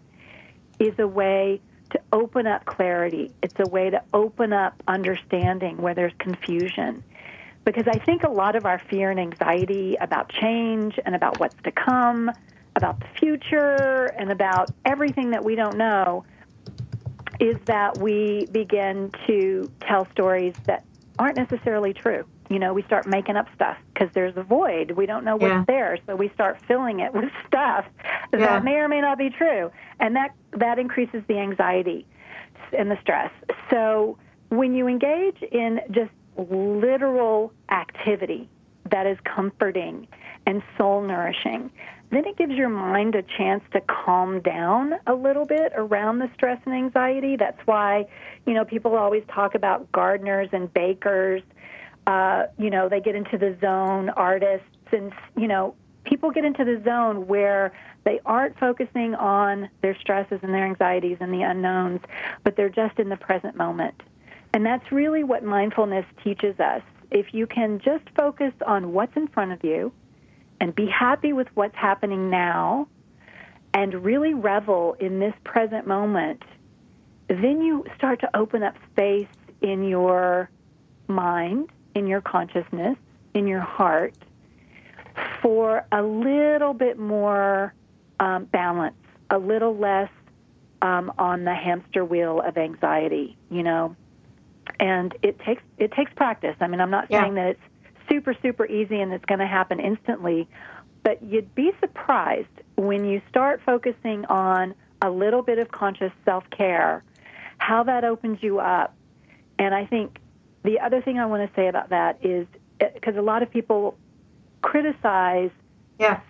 is 0.78 0.98
a 0.98 1.06
way 1.06 1.60
to 1.90 2.00
open 2.12 2.46
up 2.46 2.64
clarity. 2.64 3.32
It's 3.42 3.54
a 3.58 3.68
way 3.68 3.90
to 3.90 4.02
open 4.14 4.52
up 4.52 4.82
understanding 4.86 5.78
where 5.78 5.94
there's 5.94 6.12
confusion. 6.18 7.02
Because 7.64 7.86
I 7.86 7.98
think 7.98 8.22
a 8.22 8.30
lot 8.30 8.56
of 8.56 8.64
our 8.64 8.78
fear 8.78 9.10
and 9.10 9.20
anxiety 9.20 9.96
about 10.00 10.30
change 10.30 10.98
and 11.04 11.14
about 11.14 11.38
what's 11.38 11.60
to 11.64 11.70
come, 11.70 12.30
about 12.76 13.00
the 13.00 13.06
future, 13.18 14.06
and 14.18 14.32
about 14.32 14.70
everything 14.84 15.30
that 15.30 15.44
we 15.44 15.54
don't 15.54 15.76
know 15.76 16.24
is 17.38 17.56
that 17.66 17.98
we 17.98 18.46
begin 18.52 19.10
to 19.26 19.70
tell 19.80 20.06
stories 20.12 20.54
that 20.66 20.84
aren't 21.18 21.36
necessarily 21.36 21.92
true. 21.92 22.24
You 22.48 22.58
know, 22.58 22.74
we 22.74 22.82
start 22.82 23.06
making 23.06 23.36
up 23.36 23.46
stuff 23.54 23.76
because 23.92 24.08
there's 24.12 24.36
a 24.36 24.42
void. 24.42 24.92
We 24.92 25.06
don't 25.06 25.24
know 25.24 25.36
what's 25.36 25.52
yeah. 25.52 25.64
there, 25.66 25.98
so 26.06 26.16
we 26.16 26.28
start 26.30 26.60
filling 26.66 27.00
it 27.00 27.12
with 27.14 27.30
stuff 27.46 27.84
yeah. 28.32 28.38
that 28.38 28.64
may 28.64 28.74
or 28.74 28.88
may 28.88 29.00
not 29.00 29.18
be 29.18 29.30
true, 29.30 29.70
and 30.00 30.16
that 30.16 30.34
that 30.52 30.78
increases 30.78 31.22
the 31.28 31.38
anxiety 31.38 32.06
and 32.76 32.90
the 32.90 32.98
stress. 33.00 33.30
So 33.70 34.18
when 34.48 34.74
you 34.74 34.88
engage 34.88 35.42
in 35.42 35.80
just 35.90 36.10
literal 36.36 37.52
activity 37.70 38.48
that 38.90 39.06
is 39.06 39.18
comforting 39.24 40.08
and 40.46 40.62
soul 40.76 41.02
nourishing, 41.02 41.70
then 42.10 42.26
it 42.26 42.36
gives 42.36 42.52
your 42.52 42.68
mind 42.68 43.14
a 43.14 43.22
chance 43.22 43.62
to 43.72 43.80
calm 43.82 44.40
down 44.40 44.94
a 45.06 45.14
little 45.14 45.46
bit 45.46 45.72
around 45.76 46.18
the 46.18 46.28
stress 46.34 46.60
and 46.64 46.74
anxiety. 46.74 47.36
That's 47.36 47.60
why, 47.66 48.06
you 48.46 48.54
know, 48.54 48.64
people 48.64 48.96
always 48.96 49.22
talk 49.32 49.54
about 49.54 49.90
gardeners 49.92 50.48
and 50.52 50.72
bakers. 50.72 51.42
Uh, 52.06 52.46
you 52.58 52.70
know, 52.70 52.88
they 52.88 53.00
get 53.00 53.14
into 53.14 53.38
the 53.38 53.56
zone, 53.60 54.10
artists, 54.10 54.66
and, 54.90 55.12
you 55.36 55.46
know, 55.46 55.74
people 56.04 56.30
get 56.32 56.44
into 56.44 56.64
the 56.64 56.82
zone 56.84 57.28
where 57.28 57.72
they 58.04 58.18
aren't 58.26 58.58
focusing 58.58 59.14
on 59.14 59.68
their 59.82 59.96
stresses 60.00 60.40
and 60.42 60.52
their 60.52 60.64
anxieties 60.64 61.18
and 61.20 61.32
the 61.32 61.42
unknowns, 61.42 62.00
but 62.42 62.56
they're 62.56 62.70
just 62.70 62.98
in 62.98 63.08
the 63.08 63.16
present 63.16 63.56
moment. 63.56 64.02
And 64.52 64.66
that's 64.66 64.90
really 64.90 65.24
what 65.24 65.44
mindfulness 65.44 66.04
teaches 66.24 66.58
us. 66.58 66.82
If 67.10 67.32
you 67.32 67.46
can 67.46 67.80
just 67.80 68.04
focus 68.16 68.52
on 68.66 68.92
what's 68.92 69.16
in 69.16 69.28
front 69.28 69.52
of 69.52 69.62
you, 69.64 69.92
and 70.60 70.74
be 70.74 70.86
happy 70.86 71.32
with 71.32 71.48
what's 71.54 71.74
happening 71.74 72.30
now 72.30 72.86
and 73.72 74.04
really 74.04 74.34
revel 74.34 74.94
in 75.00 75.18
this 75.18 75.34
present 75.44 75.86
moment, 75.86 76.42
then 77.28 77.62
you 77.62 77.84
start 77.96 78.20
to 78.20 78.36
open 78.36 78.62
up 78.62 78.74
space 78.92 79.28
in 79.62 79.88
your 79.88 80.50
mind, 81.08 81.70
in 81.94 82.06
your 82.06 82.20
consciousness, 82.20 82.96
in 83.34 83.46
your 83.46 83.60
heart 83.60 84.14
for 85.40 85.86
a 85.92 86.02
little 86.02 86.74
bit 86.74 86.98
more 86.98 87.72
um, 88.18 88.44
balance, 88.46 88.96
a 89.30 89.38
little 89.38 89.76
less 89.76 90.10
um, 90.82 91.12
on 91.18 91.44
the 91.44 91.54
hamster 91.54 92.04
wheel 92.04 92.40
of 92.40 92.58
anxiety. 92.58 93.36
You 93.50 93.62
know, 93.62 93.96
and 94.78 95.14
it 95.22 95.38
takes 95.40 95.62
it 95.78 95.92
takes 95.92 96.12
practice. 96.14 96.56
I 96.60 96.66
mean, 96.66 96.80
I'm 96.80 96.90
not 96.90 97.06
Yeah. 97.10 97.22
saying 97.22 97.34
that 97.34 97.46
it's 97.48 97.60
super 98.10 98.34
super 98.42 98.66
easy 98.66 99.00
and 99.00 99.12
it's 99.12 99.24
going 99.26 99.40
to 99.40 99.46
happen 99.46 99.80
instantly, 99.80 100.48
but 101.02 101.22
you'd 101.22 101.54
be 101.54 101.72
surprised 101.80 102.48
when 102.76 103.04
you 103.04 103.20
start 103.28 103.60
focusing 103.64 104.24
on 104.26 104.74
a 105.02 105.10
little 105.10 105.42
bit 105.42 105.58
of 105.58 105.70
conscious 105.70 106.12
self 106.24 106.44
care, 106.50 107.02
how 107.58 107.82
that 107.84 108.04
opens 108.04 108.42
you 108.42 108.58
up. 108.60 108.94
And 109.58 109.74
I 109.74 109.86
think 109.86 110.18
the 110.62 110.80
other 110.80 111.00
thing 111.00 111.18
I 111.18 111.26
want 111.26 111.48
to 111.48 111.54
say 111.60 111.68
about 111.68 111.90
that 111.90 112.18
is 112.24 112.46
eh, 112.80 112.88
because 112.94 113.16
a 113.16 113.22
lot 113.22 113.42
of 113.42 113.50
people 113.50 113.96
criticize 114.62 115.50
Yeah. 115.98 116.20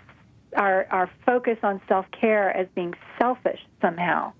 our 0.56 0.86
our 0.90 1.10
focus 1.26 1.58
on 1.62 1.80
self 1.88 2.06
care 2.12 2.56
as 2.56 2.66
being 2.74 2.94
selfish 3.18 3.60
somehow. 3.80 4.32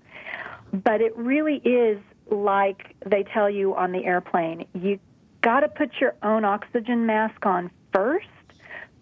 But 0.73 1.01
it 1.01 1.15
really 1.17 1.57
is 1.65 1.99
like 2.31 2.95
they 3.05 3.23
tell 3.23 3.49
you 3.49 3.75
on 3.75 3.91
the 3.91 4.05
airplane. 4.05 4.65
You 4.73 4.99
got 5.41 5.61
to 5.61 5.67
put 5.67 5.91
your 5.99 6.15
own 6.23 6.45
oxygen 6.45 7.05
mask 7.05 7.45
on 7.45 7.69
first 7.93 8.27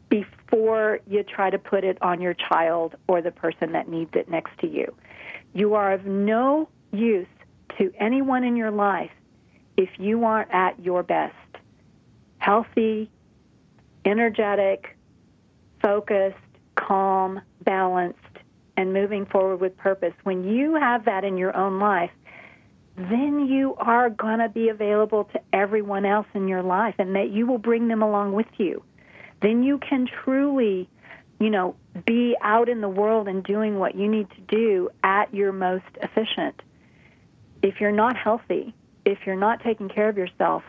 before 0.09 0.99
you 1.07 1.23
try 1.23 1.49
to 1.49 1.59
put 1.59 1.83
it 1.83 1.97
on 2.01 2.19
your 2.19 2.33
child 2.33 2.95
or 3.07 3.21
the 3.21 3.31
person 3.31 3.71
that 3.73 3.87
needs 3.87 4.11
it 4.15 4.29
next 4.29 4.57
to 4.59 4.67
you. 4.67 4.93
You 5.53 5.75
are 5.75 5.93
of 5.93 6.05
no 6.05 6.69
use 6.91 7.27
to 7.77 7.93
anyone 7.99 8.43
in 8.43 8.55
your 8.55 8.71
life 8.71 9.11
if 9.77 9.89
you 9.97 10.25
aren't 10.25 10.51
at 10.51 10.79
your 10.79 11.03
best. 11.03 11.35
Healthy, 12.39 13.09
energetic, 14.05 14.97
focused, 15.81 16.37
calm, 16.75 17.41
balanced, 17.63 18.17
and 18.75 18.93
moving 18.93 19.25
forward 19.25 19.57
with 19.57 19.77
purpose. 19.77 20.13
When 20.23 20.43
you 20.43 20.75
have 20.75 21.05
that 21.05 21.23
in 21.23 21.37
your 21.37 21.55
own 21.55 21.79
life, 21.79 22.11
then 22.99 23.47
you 23.47 23.75
are 23.77 24.09
going 24.09 24.39
to 24.39 24.49
be 24.49 24.67
available 24.67 25.23
to 25.31 25.39
everyone 25.53 26.05
else 26.05 26.27
in 26.33 26.49
your 26.49 26.61
life 26.61 26.95
and 26.99 27.15
that 27.15 27.29
you 27.29 27.47
will 27.47 27.57
bring 27.57 27.87
them 27.87 28.01
along 28.01 28.33
with 28.33 28.47
you. 28.57 28.83
Then 29.41 29.63
you 29.63 29.77
can 29.77 30.05
truly, 30.23 30.89
you 31.39 31.49
know, 31.49 31.75
be 32.05 32.35
out 32.41 32.67
in 32.67 32.81
the 32.81 32.89
world 32.89 33.29
and 33.29 33.41
doing 33.41 33.79
what 33.79 33.95
you 33.95 34.09
need 34.09 34.29
to 34.31 34.41
do 34.41 34.89
at 35.01 35.33
your 35.33 35.53
most 35.53 35.85
efficient. 36.01 36.61
If 37.63 37.79
you're 37.79 37.93
not 37.93 38.17
healthy, 38.17 38.73
if 39.05 39.19
you're 39.25 39.37
not 39.37 39.63
taking 39.63 39.87
care 39.87 40.09
of 40.09 40.17
yourself, 40.17 40.63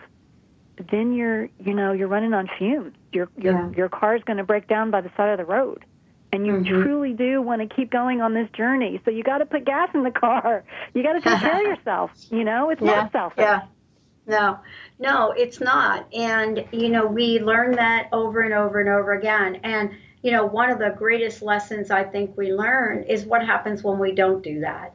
then 0.90 1.12
you're, 1.12 1.48
you 1.58 1.74
know, 1.74 1.92
you're 1.92 2.08
running 2.08 2.32
on 2.32 2.48
fumes. 2.58 2.94
Your 3.12 3.28
your 3.36 3.54
Yeah. 3.54 3.70
your 3.76 3.88
car's 3.88 4.22
going 4.22 4.36
to 4.36 4.44
break 4.44 4.68
down 4.68 4.92
by 4.92 5.00
the 5.00 5.10
side 5.16 5.30
of 5.30 5.38
the 5.38 5.52
road. 5.52 5.84
And 6.32 6.46
you 6.46 6.56
Mhm. 6.56 6.82
truly 6.82 7.12
do 7.12 7.42
want 7.42 7.60
to 7.60 7.74
keep 7.74 7.90
going 7.90 8.20
on 8.20 8.34
this 8.34 8.48
journey. 8.50 9.00
So 9.04 9.10
you 9.10 9.22
got 9.22 9.38
to 9.38 9.46
put 9.46 9.64
gas 9.64 9.88
in 9.94 10.02
the 10.04 10.10
car. 10.10 10.64
You 10.94 11.02
got 11.02 11.12
to 11.14 11.20
take 11.22 11.40
care 11.40 11.58
of 11.60 11.64
yourself. 11.66 12.10
You 12.30 12.44
know, 12.44 12.70
it's 12.70 12.84
Yeah. 12.84 12.84
not 12.84 13.10
selfish. 13.12 13.50
Yeah. 13.50 13.62
No, 14.26 14.58
no, 14.98 15.32
it's 15.32 15.60
not. 15.60 16.12
And, 16.14 16.64
you 16.72 16.88
know, 16.90 17.06
we 17.06 17.40
learn 17.40 17.76
that 17.76 18.08
over 18.12 18.40
and 18.40 18.52
over 18.54 18.80
and 18.80 18.88
over 18.88 19.12
again. 19.12 19.56
And, 19.64 19.90
you 20.22 20.32
know, 20.32 20.46
one 20.46 20.70
of 20.70 20.78
the 20.78 20.94
greatest 20.96 21.42
lessons 21.42 21.90
I 21.90 22.04
think 22.04 22.36
we 22.36 22.52
learn 22.52 23.04
is 23.04 23.24
what 23.24 23.44
happens 23.44 23.82
when 23.82 23.98
we 23.98 24.12
don't 24.12 24.42
do 24.42 24.60
that. 24.60 24.94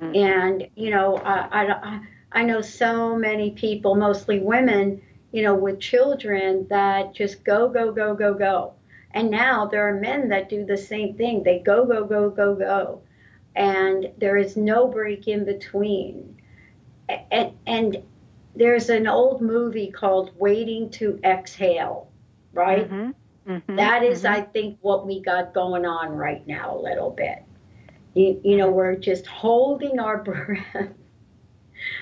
Mhm. 0.00 0.14
And, 0.14 0.68
you 0.76 0.90
know, 0.90 1.16
I, 1.16 1.64
I, 1.72 2.00
I 2.32 2.42
know 2.44 2.60
so 2.60 3.16
many 3.16 3.50
people, 3.52 3.94
mostly 3.94 4.38
women, 4.40 5.02
you 5.32 5.42
know, 5.42 5.54
with 5.54 5.80
children 5.80 6.66
that 6.70 7.14
just 7.14 7.44
go, 7.44 7.68
go, 7.68 7.92
go, 7.92 8.14
go, 8.14 8.34
go. 8.34 8.74
And 9.14 9.30
now 9.30 9.66
there 9.66 9.88
are 9.88 10.00
men 10.00 10.28
that 10.28 10.48
do 10.48 10.64
the 10.64 10.76
same 10.76 11.14
thing. 11.16 11.42
They 11.42 11.58
go, 11.60 11.84
go, 11.86 12.04
go, 12.04 12.30
go, 12.30 12.54
go. 12.54 13.02
And 13.54 14.10
there 14.18 14.36
is 14.36 14.56
no 14.56 14.88
break 14.88 15.28
in 15.28 15.44
between. 15.44 16.36
And, 17.30 17.52
and 17.66 18.02
there's 18.54 18.88
an 18.90 19.06
old 19.06 19.40
movie 19.42 19.90
called 19.90 20.32
Waiting 20.38 20.90
to 20.90 21.18
Exhale, 21.24 22.08
right? 22.52 22.90
Mhm. 22.90 23.14
Mhm. 23.46 23.76
That 23.76 24.02
is, 24.02 24.24
Mhm. 24.24 24.30
I 24.30 24.40
think, 24.42 24.78
what 24.82 25.06
we 25.06 25.20
got 25.20 25.52
going 25.54 25.84
on 25.86 26.16
right 26.16 26.46
now 26.46 26.76
a 26.76 26.80
little 26.80 27.10
bit. 27.10 27.38
You, 28.14 28.40
you 28.44 28.56
know, 28.56 28.70
we're 28.70 28.96
just 28.96 29.26
holding 29.26 29.98
our 29.98 30.18
breath 30.24 30.92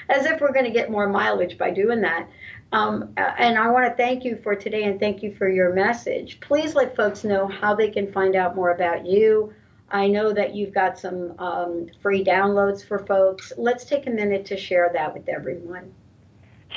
as 0.09 0.27
if 0.27 0.40
we're 0.40 0.53
going 0.53 0.64
to 0.64 0.70
get 0.70 0.90
more 0.90 1.09
mileage 1.09 1.57
by 1.59 1.70
doing 1.70 2.01
that. 2.03 2.29
Um, 2.73 3.13
and 3.17 3.59
I 3.59 3.69
want 3.71 3.91
to 3.91 3.97
thank 3.97 4.25
you 4.25 4.39
for 4.43 4.55
today 4.55 4.85
and 4.85 5.01
thank 5.01 5.23
you 5.23 5.35
for 5.35 5.49
your 5.49 5.75
message. 5.75 6.39
Please 6.41 6.75
let 6.75 6.95
folks 6.95 7.25
know 7.25 7.49
how 7.49 7.75
they 7.75 7.91
can 7.91 8.13
find 8.13 8.37
out 8.37 8.55
more 8.55 8.71
about 8.71 9.07
you. 9.07 9.53
I 9.91 10.07
know 10.07 10.33
that 10.33 10.55
you've 10.55 10.73
got 10.73 10.99
some 10.99 11.35
um, 11.41 11.89
free 12.01 12.25
downloads 12.25 12.87
for 12.87 13.01
folks. 13.01 13.53
Let's 13.57 13.85
take 13.85 14.07
a 14.07 14.11
minute 14.11 14.47
to 14.47 14.57
share 14.57 14.89
that 14.93 15.13
with 15.13 15.29
everyone. 15.29 15.93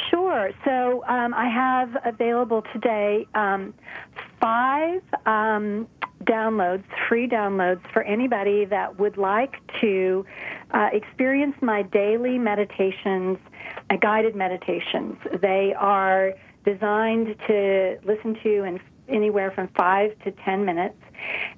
Sure. 0.09 0.49
So 0.65 1.03
um, 1.07 1.35
I 1.35 1.47
have 1.47 1.95
available 2.03 2.63
today 2.73 3.27
um, 3.35 3.75
five 4.41 5.01
um, 5.27 5.87
downloads, 6.23 6.83
free 7.07 7.27
downloads 7.27 7.81
for 7.91 8.01
anybody 8.03 8.65
that 8.65 8.99
would 8.99 9.17
like 9.17 9.55
to 9.81 10.25
uh, 10.71 10.89
experience 10.91 11.55
my 11.61 11.83
daily 11.83 12.39
meditations, 12.39 13.37
guided 13.97 14.35
meditations. 14.35 15.17
They 15.41 15.73
are 15.73 16.33
designed 16.65 17.35
to 17.47 17.99
listen 18.03 18.37
to 18.43 18.63
in 18.63 18.79
anywhere 19.09 19.51
from 19.51 19.67
five 19.69 20.17
to 20.23 20.31
ten 20.31 20.65
minutes. 20.65 20.95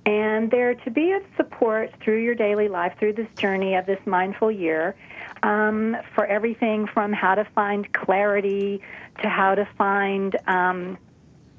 And 0.05 0.51
they're 0.51 0.75
to 0.75 0.91
be 0.91 1.11
of 1.13 1.23
support 1.38 1.91
through 2.03 2.23
your 2.23 2.35
daily 2.35 2.67
life, 2.67 2.93
through 2.99 3.13
this 3.13 3.27
journey 3.38 3.75
of 3.75 3.85
this 3.85 3.99
mindful 4.05 4.51
year, 4.51 4.95
um, 5.43 5.97
for 6.13 6.25
everything 6.25 6.88
from 6.88 7.13
how 7.13 7.35
to 7.35 7.45
find 7.55 7.91
clarity 7.93 8.81
to 9.21 9.29
how 9.29 9.55
to 9.55 9.67
find, 9.77 10.35
um, 10.47 10.97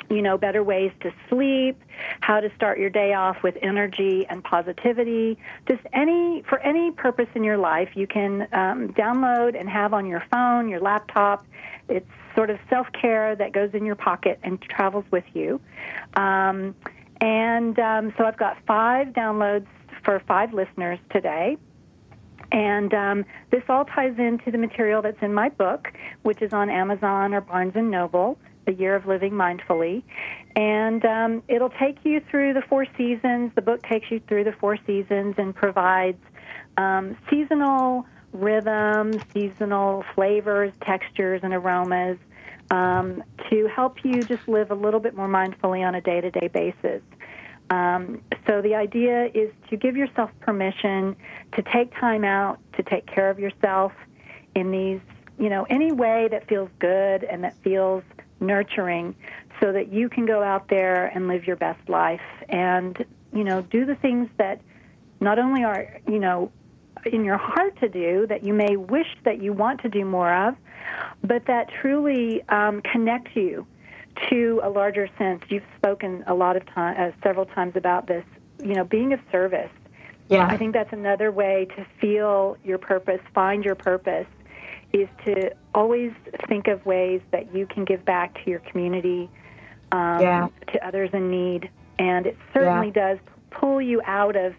you 0.08 0.22
know, 0.22 0.38
better 0.38 0.62
ways 0.62 0.92
to 1.00 1.12
sleep, 1.28 1.80
how 2.20 2.40
to 2.40 2.54
start 2.54 2.78
your 2.78 2.90
day 2.90 3.14
off 3.14 3.42
with 3.42 3.56
energy 3.62 4.26
and 4.28 4.42
positivity. 4.42 5.38
Just 5.66 5.82
any 5.92 6.42
for 6.48 6.58
any 6.60 6.90
purpose 6.90 7.28
in 7.34 7.44
your 7.44 7.58
life, 7.58 7.90
you 7.94 8.06
can 8.06 8.42
um, 8.52 8.92
download 8.92 9.58
and 9.58 9.68
have 9.68 9.92
on 9.92 10.06
your 10.06 10.24
phone, 10.30 10.68
your 10.68 10.80
laptop. 10.80 11.46
It's 11.88 12.10
sort 12.34 12.50
of 12.50 12.58
self 12.68 12.86
care 12.92 13.34
that 13.36 13.52
goes 13.52 13.70
in 13.72 13.84
your 13.84 13.96
pocket 13.96 14.38
and 14.42 14.60
travels 14.60 15.04
with 15.10 15.24
you. 15.34 15.60
Um, 16.14 16.74
and 17.20 17.78
um, 17.78 18.12
so 18.16 18.24
I've 18.24 18.36
got 18.36 18.58
five 18.66 19.08
downloads 19.08 19.66
for 20.04 20.20
five 20.20 20.52
listeners 20.52 20.98
today. 21.10 21.56
And 22.52 22.94
um, 22.94 23.24
this 23.50 23.62
all 23.68 23.84
ties 23.84 24.14
into 24.18 24.50
the 24.50 24.58
material 24.58 25.02
that's 25.02 25.20
in 25.20 25.34
my 25.34 25.48
book, 25.48 25.92
which 26.22 26.42
is 26.42 26.52
on 26.52 26.70
Amazon 26.70 27.34
or 27.34 27.40
Barnes 27.40 27.72
and 27.74 27.90
Noble, 27.90 28.38
The 28.66 28.74
Year 28.74 28.94
of 28.94 29.06
Living 29.06 29.32
Mindfully. 29.32 30.02
And 30.54 31.04
um, 31.04 31.42
it'll 31.48 31.70
take 31.70 31.98
you 32.04 32.20
through 32.30 32.54
the 32.54 32.62
four 32.62 32.86
seasons. 32.96 33.52
The 33.54 33.62
book 33.62 33.82
takes 33.82 34.10
you 34.10 34.20
through 34.28 34.44
the 34.44 34.52
four 34.52 34.76
seasons 34.86 35.36
and 35.38 35.54
provides 35.54 36.22
um, 36.76 37.16
seasonal 37.30 38.06
rhythm, 38.32 39.22
seasonal 39.32 40.04
flavors, 40.14 40.72
textures, 40.82 41.40
and 41.42 41.54
aromas 41.54 42.18
um, 42.70 43.22
to 43.50 43.66
help 43.68 44.04
you 44.04 44.24
just 44.24 44.46
live 44.48 44.70
a 44.70 44.74
little 44.74 45.00
bit 45.00 45.14
more 45.14 45.28
mindfully 45.28 45.86
on 45.86 45.94
a 45.94 46.00
day 46.00 46.20
to 46.20 46.30
day 46.30 46.48
basis. 46.48 47.02
Um, 47.70 48.22
so 48.46 48.62
the 48.62 48.74
idea 48.74 49.26
is 49.34 49.50
to 49.70 49.76
give 49.76 49.96
yourself 49.96 50.30
permission 50.40 51.16
to 51.52 51.62
take 51.62 51.92
time 51.98 52.24
out 52.24 52.60
to 52.74 52.82
take 52.82 53.06
care 53.06 53.28
of 53.28 53.38
yourself 53.38 53.92
in 54.54 54.70
these, 54.70 55.00
you 55.38 55.48
know, 55.48 55.66
any 55.68 55.92
way 55.92 56.28
that 56.30 56.46
feels 56.48 56.70
good 56.78 57.24
and 57.24 57.42
that 57.44 57.54
feels 57.62 58.04
nurturing 58.40 59.14
so 59.60 59.72
that 59.72 59.92
you 59.92 60.08
can 60.08 60.26
go 60.26 60.42
out 60.42 60.68
there 60.68 61.06
and 61.06 61.28
live 61.28 61.46
your 61.46 61.56
best 61.56 61.88
life 61.88 62.20
and, 62.48 63.04
you 63.32 63.44
know, 63.44 63.62
do 63.62 63.84
the 63.84 63.94
things 63.96 64.28
that 64.38 64.60
not 65.20 65.38
only 65.38 65.64
are, 65.64 65.98
you 66.06 66.18
know, 66.18 66.52
in 67.04 67.24
your 67.24 67.38
heart 67.38 67.78
to 67.80 67.88
do 67.88 68.26
that 68.26 68.44
you 68.44 68.52
may 68.52 68.76
wish 68.76 69.06
that 69.24 69.40
you 69.40 69.52
want 69.52 69.80
to 69.82 69.88
do 69.88 70.04
more 70.04 70.34
of, 70.48 70.56
but 71.22 71.46
that 71.46 71.68
truly 71.80 72.42
um, 72.48 72.82
connect 72.82 73.34
you 73.36 73.66
to 74.30 74.60
a 74.62 74.68
larger 74.70 75.08
sense. 75.18 75.42
You've 75.48 75.64
spoken 75.76 76.24
a 76.26 76.34
lot 76.34 76.56
of 76.56 76.66
time, 76.66 76.96
uh, 76.98 77.12
several 77.22 77.46
times 77.46 77.76
about 77.76 78.06
this. 78.06 78.24
You 78.62 78.74
know, 78.74 78.84
being 78.84 79.12
of 79.12 79.20
service. 79.30 79.70
Yeah. 80.28 80.46
I 80.46 80.56
think 80.56 80.72
that's 80.72 80.92
another 80.92 81.30
way 81.30 81.68
to 81.76 81.86
feel 82.00 82.56
your 82.64 82.78
purpose, 82.78 83.20
find 83.34 83.64
your 83.64 83.74
purpose, 83.74 84.26
is 84.92 85.08
to 85.24 85.50
always 85.74 86.12
think 86.48 86.68
of 86.68 86.84
ways 86.86 87.20
that 87.32 87.54
you 87.54 87.66
can 87.66 87.84
give 87.84 88.04
back 88.04 88.42
to 88.44 88.50
your 88.50 88.60
community, 88.60 89.28
um, 89.92 90.20
Yeah. 90.20 90.48
to 90.72 90.86
others 90.86 91.10
in 91.12 91.30
need, 91.30 91.70
and 91.98 92.26
it 92.26 92.36
certainly 92.52 92.90
does 92.90 93.18
pull 93.50 93.80
you 93.80 94.00
out 94.04 94.36
of, 94.36 94.54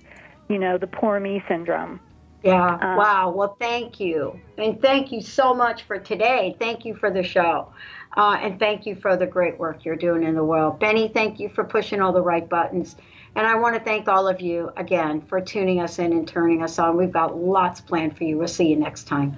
you 0.48 0.60
know, 0.60 0.78
the 0.78 0.88
poor 0.88 1.20
me 1.20 1.44
syndrome. 1.48 2.00
Yeah. 2.44 2.76
Uh, 2.76 2.96
wow. 2.98 3.34
Well, 3.36 3.58
thank 3.60 4.00
you. 4.00 4.40
And 4.58 4.82
thank 4.82 5.12
you 5.12 5.22
so 5.22 5.54
much 5.54 5.84
for 5.84 5.98
today. 5.98 6.56
Thank 6.60 6.86
you 6.86 6.96
for 6.96 7.10
the 7.10 7.24
show. 7.24 7.70
Uh, 8.16 8.38
and 8.42 8.60
thank 8.60 8.86
you 8.86 8.96
for 8.96 9.18
the 9.18 9.26
great 9.28 9.60
work 9.60 9.86
you're 9.86 9.96
doing 9.96 10.24
in 10.24 10.36
the 10.36 10.44
world. 10.44 10.80
Benny, 10.80 11.08
thank 11.08 11.40
you 11.40 11.50
for 11.50 11.64
pushing 11.64 12.02
all 12.02 12.14
the 12.14 12.22
right 12.22 12.48
buttons. 12.48 12.96
And 13.36 13.46
I 13.46 13.56
want 13.56 13.76
to 13.76 13.82
thank 13.82 14.08
all 14.08 14.28
of 14.28 14.42
you 14.42 14.72
again 14.78 15.22
for 15.22 15.40
tuning 15.42 15.80
us 15.80 16.00
in 16.00 16.12
and 16.14 16.28
turning 16.28 16.64
us 16.64 16.80
on. 16.80 16.98
We've 16.98 17.12
got 17.12 17.38
lots 17.38 17.82
planned 17.82 18.18
for 18.18 18.24
you. 18.24 18.38
We'll 18.38 18.48
see 18.48 18.68
you 18.70 18.76
next 18.76 19.04
time. 19.04 19.38